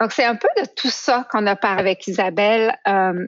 Donc, 0.00 0.12
c'est 0.12 0.24
un 0.24 0.36
peu 0.36 0.48
de 0.56 0.66
tout 0.76 0.90
ça 0.90 1.26
qu'on 1.30 1.46
a 1.46 1.56
parlé 1.56 1.80
avec 1.80 2.06
Isabelle. 2.06 2.76
Euh, 2.88 3.26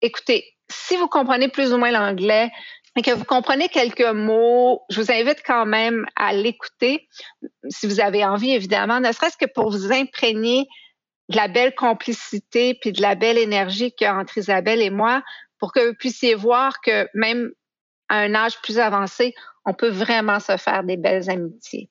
écoutez, 0.00 0.44
si 0.70 0.96
vous 0.96 1.08
comprenez 1.08 1.48
plus 1.48 1.72
ou 1.72 1.78
moins 1.78 1.90
l'anglais 1.90 2.50
et 2.96 3.02
que 3.02 3.10
vous 3.10 3.24
comprenez 3.24 3.68
quelques 3.68 4.00
mots, 4.00 4.82
je 4.88 5.00
vous 5.00 5.10
invite 5.10 5.42
quand 5.44 5.66
même 5.66 6.06
à 6.16 6.32
l'écouter, 6.32 7.08
si 7.68 7.86
vous 7.86 8.00
avez 8.00 8.24
envie, 8.24 8.52
évidemment, 8.52 9.00
ne 9.00 9.12
serait-ce 9.12 9.36
que 9.36 9.50
pour 9.52 9.70
vous 9.70 9.92
imprégner 9.92 10.66
de 11.28 11.36
la 11.36 11.48
belle 11.48 11.74
complicité 11.74 12.74
puis 12.80 12.92
de 12.92 13.02
la 13.02 13.14
belle 13.14 13.38
énergie 13.38 13.92
qu'il 13.92 14.06
y 14.06 14.08
a 14.08 14.16
entre 14.16 14.38
Isabelle 14.38 14.80
et 14.80 14.90
moi 14.90 15.22
pour 15.58 15.72
que 15.72 15.88
vous 15.88 15.94
puissiez 15.94 16.34
voir 16.34 16.80
que 16.80 17.08
même 17.14 17.50
à 18.08 18.18
un 18.18 18.34
âge 18.34 18.60
plus 18.62 18.78
avancé, 18.78 19.34
on 19.64 19.74
peut 19.74 19.88
vraiment 19.88 20.38
se 20.38 20.56
faire 20.56 20.84
des 20.84 20.96
belles 20.96 21.28
amitiés. 21.28 21.90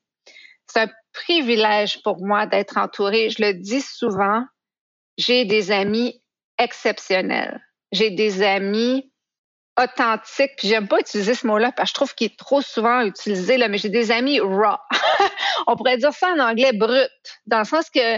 C'est 0.67 0.81
un 0.81 0.89
privilège 1.13 2.01
pour 2.03 2.25
moi 2.25 2.45
d'être 2.45 2.77
entourée. 2.77 3.29
Je 3.29 3.43
le 3.43 3.53
dis 3.53 3.81
souvent, 3.81 4.45
j'ai 5.17 5.45
des 5.45 5.71
amis 5.71 6.21
exceptionnels. 6.57 7.61
J'ai 7.91 8.11
des 8.11 8.41
amis 8.41 9.11
authentiques. 9.77 10.51
Puis 10.57 10.69
j'aime 10.69 10.87
pas 10.87 10.99
utiliser 10.99 11.33
ce 11.33 11.45
mot-là 11.47 11.71
parce 11.71 11.89
que 11.89 11.91
je 11.91 11.93
trouve 11.95 12.15
qu'il 12.15 12.27
est 12.27 12.37
trop 12.37 12.61
souvent 12.61 13.01
utilisé 13.01 13.57
là, 13.57 13.67
mais 13.67 13.77
j'ai 13.77 13.89
des 13.89 14.11
amis 14.11 14.39
raw. 14.39 14.77
on 15.67 15.75
pourrait 15.75 15.97
dire 15.97 16.13
ça 16.13 16.29
en 16.29 16.39
anglais 16.39 16.73
brut, 16.73 17.09
dans 17.45 17.59
le 17.59 17.65
sens 17.65 17.89
que 17.89 18.17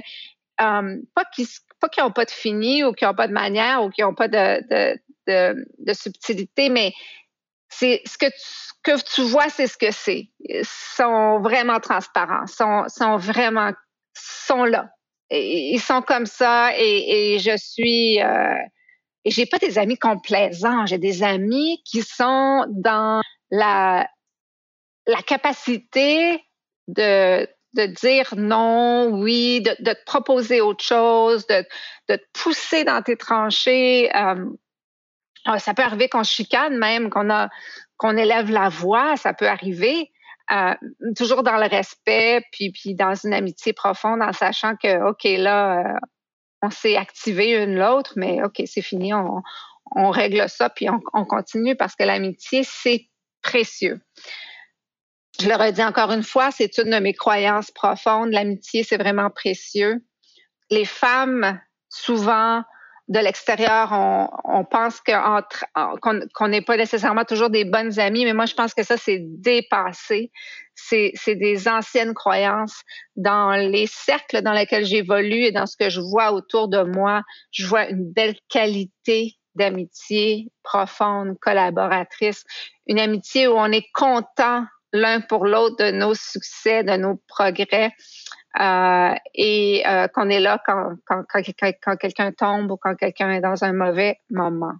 euh, 0.61 0.97
pas 1.15 1.25
qu'ils 1.33 1.47
pas 1.79 1.89
n'ont 1.99 2.11
pas 2.11 2.25
de 2.25 2.31
fini 2.31 2.83
ou 2.83 2.93
qu'ils 2.93 3.07
n'ont 3.07 3.13
pas 3.13 3.27
de 3.27 3.33
manière 3.33 3.83
ou 3.83 3.89
qu'ils 3.89 4.05
n'ont 4.05 4.15
pas 4.15 4.27
de, 4.27 4.61
de, 4.69 4.99
de, 5.27 5.65
de, 5.79 5.93
subtilité, 5.93 6.69
mais 6.69 6.93
c'est 7.69 8.01
ce 8.05 8.17
que 8.17 8.25
tu, 8.25 8.67
que 8.83 9.13
tu 9.15 9.21
vois, 9.21 9.49
c'est 9.49 9.67
ce 9.67 9.77
que 9.77 9.91
c'est. 9.91 10.29
Ils 10.39 10.65
sont 10.65 11.39
vraiment 11.39 11.79
transparents, 11.79 12.47
sont, 12.47 12.85
sont 12.87 13.17
vraiment 13.17 13.71
sont 14.13 14.63
là. 14.63 14.89
ils 15.29 15.79
sont 15.79 16.01
comme 16.01 16.25
ça 16.25 16.71
et, 16.77 17.35
et 17.35 17.39
je 17.39 17.55
suis 17.57 18.21
euh, 18.21 18.55
j'ai 19.25 19.45
pas 19.45 19.57
des 19.59 19.77
amis 19.77 19.97
complaisants, 19.97 20.85
j'ai 20.85 20.97
des 20.97 21.21
amis 21.21 21.81
qui 21.85 22.01
sont 22.01 22.65
dans 22.69 23.21
la 23.51 24.07
la 25.05 25.21
capacité 25.21 26.43
de 26.87 27.47
de 27.73 27.85
dire 27.85 28.33
non, 28.35 29.09
oui, 29.11 29.61
de, 29.61 29.71
te 29.71 30.05
proposer 30.05 30.61
autre 30.61 30.83
chose, 30.83 31.45
de, 31.47 31.63
de, 32.09 32.15
te 32.15 32.41
pousser 32.41 32.83
dans 32.83 33.01
tes 33.01 33.17
tranchées. 33.17 34.09
Euh, 34.15 34.45
ah, 35.45 35.59
ça 35.59 35.73
peut 35.73 35.83
arriver 35.83 36.09
qu'on 36.09 36.23
chicane 36.23 36.77
même, 36.77 37.09
qu'on 37.09 37.29
a 37.29 37.49
qu'on 37.97 38.15
élève 38.15 38.51
la 38.51 38.69
voix, 38.69 39.17
ça 39.17 39.33
peut 39.33 39.47
arriver. 39.47 40.11
Euh, 40.51 40.75
toujours 41.17 41.43
dans 41.43 41.57
le 41.57 41.67
respect, 41.67 42.43
puis, 42.51 42.71
puis 42.71 42.93
dans 42.93 43.15
une 43.15 43.33
amitié 43.33 43.73
profonde, 43.73 44.21
en 44.21 44.31
sachant 44.31 44.75
que, 44.75 45.09
OK, 45.09 45.23
là, 45.23 45.79
euh, 45.79 45.99
on 46.61 46.69
s'est 46.69 46.95
activé 46.95 47.61
une 47.61 47.75
l'autre, 47.75 48.13
mais 48.15 48.41
OK, 48.43 48.61
c'est 48.65 48.83
fini, 48.83 49.13
on, 49.13 49.41
on, 49.95 50.09
règle 50.09 50.47
ça, 50.47 50.69
puis 50.69 50.87
on 50.89 51.25
continue 51.25 51.75
parce 51.75 51.95
que 51.95 52.03
l'amitié, 52.03 52.63
c'est 52.63 53.09
précieux 53.41 53.99
je 55.39 55.47
le 55.47 55.55
redis 55.55 55.83
encore 55.83 56.11
une 56.11 56.23
fois, 56.23 56.51
c'est 56.51 56.77
une 56.77 56.91
de 56.91 56.99
mes 56.99 57.13
croyances 57.13 57.71
profondes. 57.71 58.31
L'amitié, 58.31 58.83
c'est 58.83 58.97
vraiment 58.97 59.29
précieux. 59.29 60.03
Les 60.69 60.85
femmes, 60.85 61.59
souvent, 61.89 62.63
de 63.07 63.19
l'extérieur, 63.19 63.91
on, 64.43 64.65
pense 64.65 65.01
qu'on 65.01 66.47
n'est 66.47 66.61
pas 66.61 66.75
nécessairement 66.75 67.23
toujours 67.23 67.49
des 67.49 67.63
bonnes 67.63 67.99
amies, 67.99 68.25
mais 68.25 68.33
moi, 68.33 68.45
je 68.45 68.53
pense 68.53 68.73
que 68.73 68.83
ça, 68.83 68.97
c'est 68.97 69.21
dépassé. 69.21 70.31
C'est 70.75 71.35
des 71.35 71.67
anciennes 71.67 72.13
croyances. 72.13 72.81
Dans 73.15 73.51
les 73.51 73.87
cercles 73.87 74.41
dans 74.41 74.51
lesquels 74.51 74.85
j'évolue 74.85 75.45
et 75.45 75.51
dans 75.51 75.65
ce 75.65 75.77
que 75.77 75.89
je 75.89 76.01
vois 76.01 76.33
autour 76.33 76.67
de 76.67 76.83
moi, 76.83 77.23
je 77.51 77.65
vois 77.65 77.87
une 77.87 78.11
belle 78.11 78.35
qualité 78.49 79.37
d'amitié 79.55 80.51
profonde, 80.63 81.35
collaboratrice, 81.41 82.43
une 82.87 82.99
amitié 82.99 83.47
où 83.47 83.53
on 83.53 83.71
est 83.71 83.87
content 83.93 84.65
l'un 84.99 85.21
pour 85.21 85.45
l'autre 85.45 85.77
de 85.77 85.91
nos 85.91 86.13
succès, 86.13 86.83
de 86.83 86.97
nos 86.97 87.21
progrès. 87.27 87.91
Euh, 88.59 89.13
et 89.35 89.83
euh, 89.87 90.07
qu'on 90.07 90.29
est 90.29 90.39
là 90.39 90.59
quand, 90.65 90.95
quand, 91.05 91.23
quand, 91.29 91.95
quelqu'un 91.97 92.31
tombe 92.31 92.71
ou 92.71 92.77
quand 92.77 92.95
quelqu'un 92.95 93.31
est 93.31 93.41
dans 93.41 93.63
un 93.63 93.73
mauvais 93.73 94.19
moment. 94.31 94.73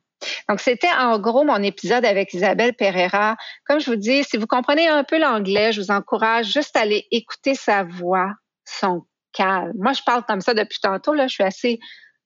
Donc, 0.50 0.62
c'était 0.62 0.92
en 0.98 1.20
gros 1.20 1.44
mon 1.44 1.62
épisode 1.62 2.04
avec 2.04 2.34
Isabelle 2.34 2.74
Pereira. 2.74 3.36
Comme 3.68 3.80
je 3.80 3.92
vous 3.92 3.96
dis, 3.96 4.24
si 4.24 4.38
vous 4.38 4.48
comprenez 4.48 4.88
un 4.88 5.04
peu 5.04 5.20
l'anglais, 5.20 5.74
je 5.74 5.82
vous 5.82 5.92
encourage 5.92 6.48
juste 6.52 6.76
à 6.76 6.82
aller 6.82 7.06
écouter 7.12 7.54
sa 7.54 7.84
voix, 7.84 8.34
son 8.66 9.06
calme. 9.34 9.74
Moi, 9.78 9.94
je 9.94 10.02
parle 10.04 10.24
comme 10.26 10.42
ça 10.42 10.56
depuis 10.56 10.80
tantôt. 10.82 11.14
Là, 11.14 11.28
je 11.28 11.34
suis 11.34 11.44
assez 11.44 11.80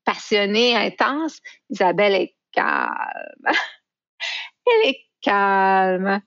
passionnée, 0.05 0.75
intense. 0.75 1.39
Isabelle 1.69 2.13
est 2.13 2.35
calme. 2.53 2.91
Elle 4.65 4.89
est 4.89 4.99
calme. 5.21 6.21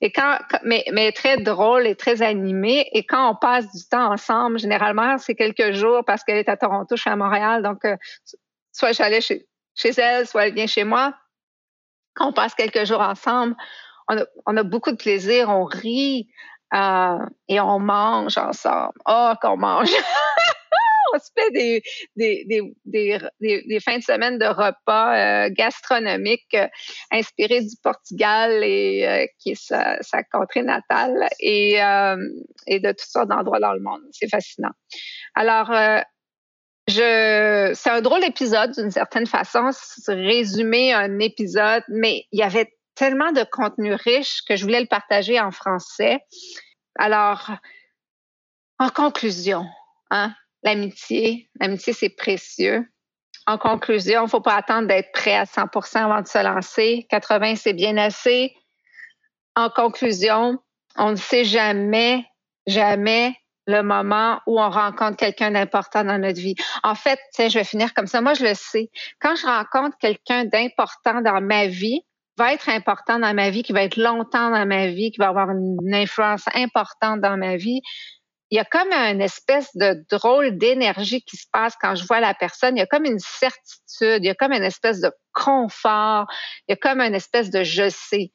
Et 0.00 0.12
quand, 0.12 0.38
mais, 0.64 0.84
mais 0.92 1.12
très 1.12 1.38
drôle 1.38 1.86
et 1.86 1.94
très 1.94 2.22
animé. 2.22 2.88
Et 2.92 3.04
quand 3.04 3.30
on 3.30 3.34
passe 3.34 3.70
du 3.72 3.86
temps 3.88 4.12
ensemble, 4.12 4.58
généralement, 4.58 5.18
c'est 5.18 5.34
quelques 5.34 5.72
jours 5.72 6.04
parce 6.04 6.24
qu'elle 6.24 6.38
est 6.38 6.48
à 6.48 6.56
Toronto, 6.56 6.96
je 6.96 7.00
suis 7.00 7.10
à 7.10 7.16
Montréal. 7.16 7.62
Donc, 7.62 7.84
euh, 7.84 7.96
soit 8.72 8.92
j'allais 8.92 9.20
chez, 9.20 9.46
chez 9.74 9.90
elle, 9.98 10.26
soit 10.26 10.46
elle 10.46 10.54
vient 10.54 10.66
chez 10.66 10.84
moi. 10.84 11.14
Quand 12.14 12.28
on 12.28 12.32
passe 12.32 12.54
quelques 12.54 12.84
jours 12.84 13.00
ensemble, 13.00 13.56
on 14.46 14.56
a, 14.56 14.62
beaucoup 14.62 14.90
de 14.90 14.96
plaisir, 14.96 15.48
on 15.48 15.64
rit 15.64 16.28
euh, 16.74 17.18
et 17.48 17.60
on 17.60 17.78
mange 17.78 18.36
ensemble. 18.38 18.92
Oh, 19.06 19.32
qu'on 19.40 19.56
mange! 19.56 19.90
on 21.14 21.18
se 21.18 21.30
fait 21.36 21.50
des, 21.50 21.82
des, 22.16 22.74
des, 22.84 23.80
fins 23.80 23.98
de 23.98 24.02
semaine 24.02 24.38
de 24.38 24.46
repas 24.46 25.46
euh, 25.46 25.50
gastronomiques 25.50 26.54
euh, 26.54 26.68
inspirés 27.10 27.62
du 27.62 27.76
Portugal 27.82 28.62
et 28.64 29.28
qui 29.38 29.50
est 29.50 29.62
sa, 29.62 30.00
sa, 30.02 30.22
contrée 30.24 30.62
natale 30.62 31.28
et, 31.40 31.74
et 32.66 32.80
de 32.80 32.90
toutes 32.90 33.00
sortes 33.00 33.28
d'endroits 33.28 33.60
dans 33.60 33.72
le 33.72 33.80
monde. 33.80 34.02
C'est 34.12 34.28
fascinant. 34.28 34.72
Alors, 35.34 35.70
je, 36.88 37.72
c'est 37.74 37.90
un 37.90 38.00
drôle 38.00 38.24
épisode 38.24 38.72
d'une 38.72 38.90
certaine 38.90 39.26
façon, 39.26 39.70
résumer 40.08 40.92
un 40.92 41.18
épisode, 41.18 41.84
mais 41.88 42.24
il 42.32 42.40
y 42.40 42.42
avait 42.42 42.72
tellement 42.94 43.32
de 43.32 43.44
contenu 43.50 43.94
riche 43.94 44.42
que 44.46 44.56
je 44.56 44.64
voulais 44.64 44.80
le 44.80 44.86
partager 44.86 45.40
en 45.40 45.50
français. 45.50 46.18
Alors, 46.98 47.50
en 48.78 48.88
conclusion, 48.88 49.64
hein, 50.10 50.34
l'amitié, 50.62 51.48
l'amitié, 51.60 51.92
c'est 51.92 52.10
précieux. 52.10 52.86
En 53.46 53.58
conclusion, 53.58 54.22
il 54.22 54.24
ne 54.24 54.28
faut 54.28 54.40
pas 54.40 54.56
attendre 54.56 54.88
d'être 54.88 55.12
prêt 55.12 55.34
à 55.34 55.44
100% 55.44 56.04
avant 56.04 56.20
de 56.20 56.26
se 56.26 56.42
lancer. 56.42 57.06
80, 57.10 57.56
c'est 57.56 57.72
bien 57.72 57.96
assez. 57.96 58.54
En 59.56 59.70
conclusion, 59.70 60.58
on 60.96 61.12
ne 61.12 61.16
sait 61.16 61.44
jamais, 61.44 62.24
jamais 62.66 63.34
le 63.66 63.82
moment 63.82 64.40
où 64.46 64.60
on 64.60 64.70
rencontre 64.70 65.16
quelqu'un 65.16 65.52
d'important 65.52 66.04
dans 66.04 66.18
notre 66.18 66.40
vie. 66.40 66.54
En 66.82 66.94
fait, 66.94 67.18
je 67.38 67.52
vais 67.52 67.64
finir 67.64 67.94
comme 67.94 68.06
ça. 68.06 68.20
Moi, 68.20 68.34
je 68.34 68.44
le 68.44 68.54
sais. 68.54 68.90
Quand 69.20 69.36
je 69.36 69.46
rencontre 69.46 69.96
quelqu'un 69.98 70.44
d'important 70.44 71.20
dans 71.20 71.40
ma 71.40 71.66
vie, 71.66 72.02
va 72.36 72.52
être 72.54 72.68
important 72.68 73.18
dans 73.18 73.34
ma 73.34 73.50
vie, 73.50 73.62
qui 73.62 73.72
va 73.72 73.82
être 73.82 73.96
longtemps 73.96 74.50
dans 74.50 74.66
ma 74.66 74.86
vie, 74.88 75.10
qui 75.10 75.18
va 75.18 75.28
avoir 75.28 75.50
une 75.50 75.94
influence 75.94 76.44
importante 76.54 77.20
dans 77.20 77.36
ma 77.36 77.56
vie, 77.56 77.82
il 78.50 78.56
y 78.56 78.58
a 78.58 78.64
comme 78.64 78.92
une 78.92 79.20
espèce 79.20 79.68
de 79.76 80.04
drôle 80.10 80.58
d'énergie 80.58 81.22
qui 81.22 81.36
se 81.36 81.46
passe 81.52 81.74
quand 81.80 81.94
je 81.94 82.04
vois 82.04 82.20
la 82.20 82.34
personne. 82.34 82.76
Il 82.76 82.80
y 82.80 82.82
a 82.82 82.86
comme 82.86 83.04
une 83.04 83.20
certitude, 83.20 84.24
il 84.24 84.26
y 84.26 84.30
a 84.30 84.34
comme 84.34 84.52
une 84.52 84.64
espèce 84.64 85.00
de 85.00 85.12
confort, 85.32 86.26
il 86.66 86.72
y 86.72 86.74
a 86.74 86.76
comme 86.76 87.00
une 87.00 87.14
espèce 87.14 87.50
de 87.50 87.62
je 87.62 87.88
sais 87.88 88.32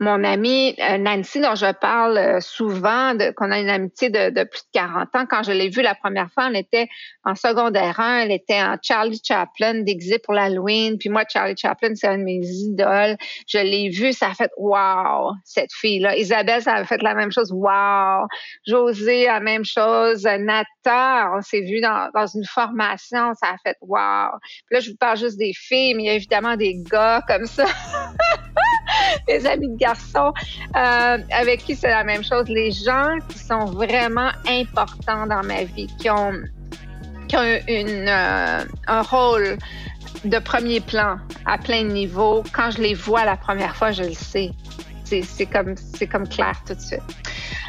mon 0.00 0.24
amie 0.24 0.74
euh, 0.80 0.98
Nancy, 0.98 1.40
dont 1.40 1.54
je 1.54 1.72
parle 1.72 2.18
euh, 2.18 2.40
souvent, 2.40 3.16
qu'on 3.36 3.50
a 3.52 3.60
une 3.60 3.68
amitié 3.68 4.10
de, 4.10 4.44
plus 4.44 4.62
de 4.62 4.68
40 4.72 5.14
ans, 5.14 5.26
quand 5.28 5.42
je 5.44 5.52
l'ai 5.52 5.68
vue 5.68 5.82
la 5.82 5.94
première 5.94 6.30
fois, 6.32 6.48
on 6.50 6.54
était 6.54 6.88
en 7.24 7.36
secondaire 7.36 8.00
1, 8.00 8.22
elle 8.22 8.32
était 8.32 8.60
en 8.60 8.76
Charlie 8.82 9.20
Chaplin, 9.24 9.82
déguisée 9.82 10.18
pour 10.18 10.34
l'Halloween. 10.34 10.98
Puis 10.98 11.10
moi, 11.10 11.22
Charlie 11.28 11.56
Chaplin, 11.56 11.94
c'est 11.94 12.08
un 12.08 12.18
de 12.18 12.24
mes 12.24 12.40
idoles. 12.44 13.16
Je 13.46 13.58
l'ai 13.58 13.88
vue, 13.88 14.12
ça 14.12 14.28
a 14.28 14.34
fait 14.34 14.50
«wow, 14.56 15.32
cette 15.44 15.72
fille-là». 15.72 16.16
Isabelle, 16.18 16.62
ça 16.62 16.74
a 16.74 16.84
fait 16.84 17.00
la 17.00 17.14
même 17.14 17.30
chose 17.30 17.52
«wow». 17.54 18.26
José, 18.66 19.26
la 19.26 19.40
même 19.40 19.64
chose. 19.64 20.24
Nata, 20.24 21.30
on 21.36 21.40
s'est 21.40 21.60
vu 21.60 21.80
dans, 21.80 22.10
dans 22.12 22.26
une 22.26 22.44
formation, 22.44 23.32
ça 23.34 23.50
a 23.50 23.56
fait 23.64 23.76
«wow». 23.80 24.38
Puis 24.66 24.74
là, 24.74 24.80
je 24.80 24.90
vous 24.90 24.96
parle 24.96 25.18
juste 25.18 25.38
des 25.38 25.52
filles, 25.54 25.94
mais 25.94 26.02
il 26.02 26.06
y 26.06 26.10
a 26.10 26.14
évidemment 26.14 26.56
des 26.56 26.74
gars 26.90 27.22
comme 27.28 27.46
ça. 27.46 27.66
mes 29.28 29.46
amis 29.46 29.68
de 29.68 29.76
garçons 29.76 30.32
euh, 30.76 31.18
avec 31.30 31.64
qui 31.64 31.74
c'est 31.74 31.90
la 31.90 32.04
même 32.04 32.24
chose. 32.24 32.48
Les 32.48 32.70
gens 32.70 33.16
qui 33.28 33.38
sont 33.38 33.66
vraiment 33.66 34.30
importants 34.48 35.26
dans 35.26 35.42
ma 35.42 35.64
vie, 35.64 35.88
qui 35.98 36.10
ont, 36.10 36.34
qui 37.28 37.36
ont 37.36 37.58
une, 37.68 38.08
euh, 38.08 38.64
un 38.86 39.02
rôle 39.02 39.58
de 40.24 40.38
premier 40.38 40.80
plan 40.80 41.18
à 41.46 41.58
plein 41.58 41.82
de 41.82 41.90
niveaux. 41.90 42.42
Quand 42.52 42.70
je 42.70 42.80
les 42.80 42.94
vois 42.94 43.24
la 43.24 43.36
première 43.36 43.76
fois, 43.76 43.92
je 43.92 44.02
le 44.02 44.14
sais. 44.14 44.50
C'est 45.04 45.46
comme, 45.46 45.74
comme 46.10 46.26
clair 46.26 46.54
tout 46.66 46.74
de 46.74 46.80
suite. 46.80 47.02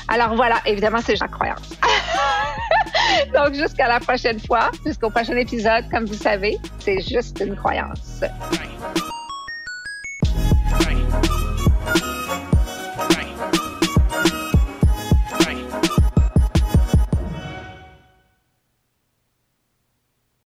Alors 0.08 0.36
voilà, 0.36 0.62
évidemment, 0.66 1.00
c'est 1.04 1.20
la 1.20 1.28
croyance. 1.28 1.70
Donc 3.34 3.54
jusqu'à 3.54 3.88
la 3.88 4.00
prochaine 4.00 4.40
fois, 4.40 4.72
jusqu'au 4.86 5.10
prochain 5.10 5.36
épisode, 5.36 5.86
comme 5.92 6.06
vous 6.06 6.16
savez, 6.16 6.58
c'est 6.80 7.02
juste 7.02 7.40
une 7.46 7.56
croyance. 7.56 8.24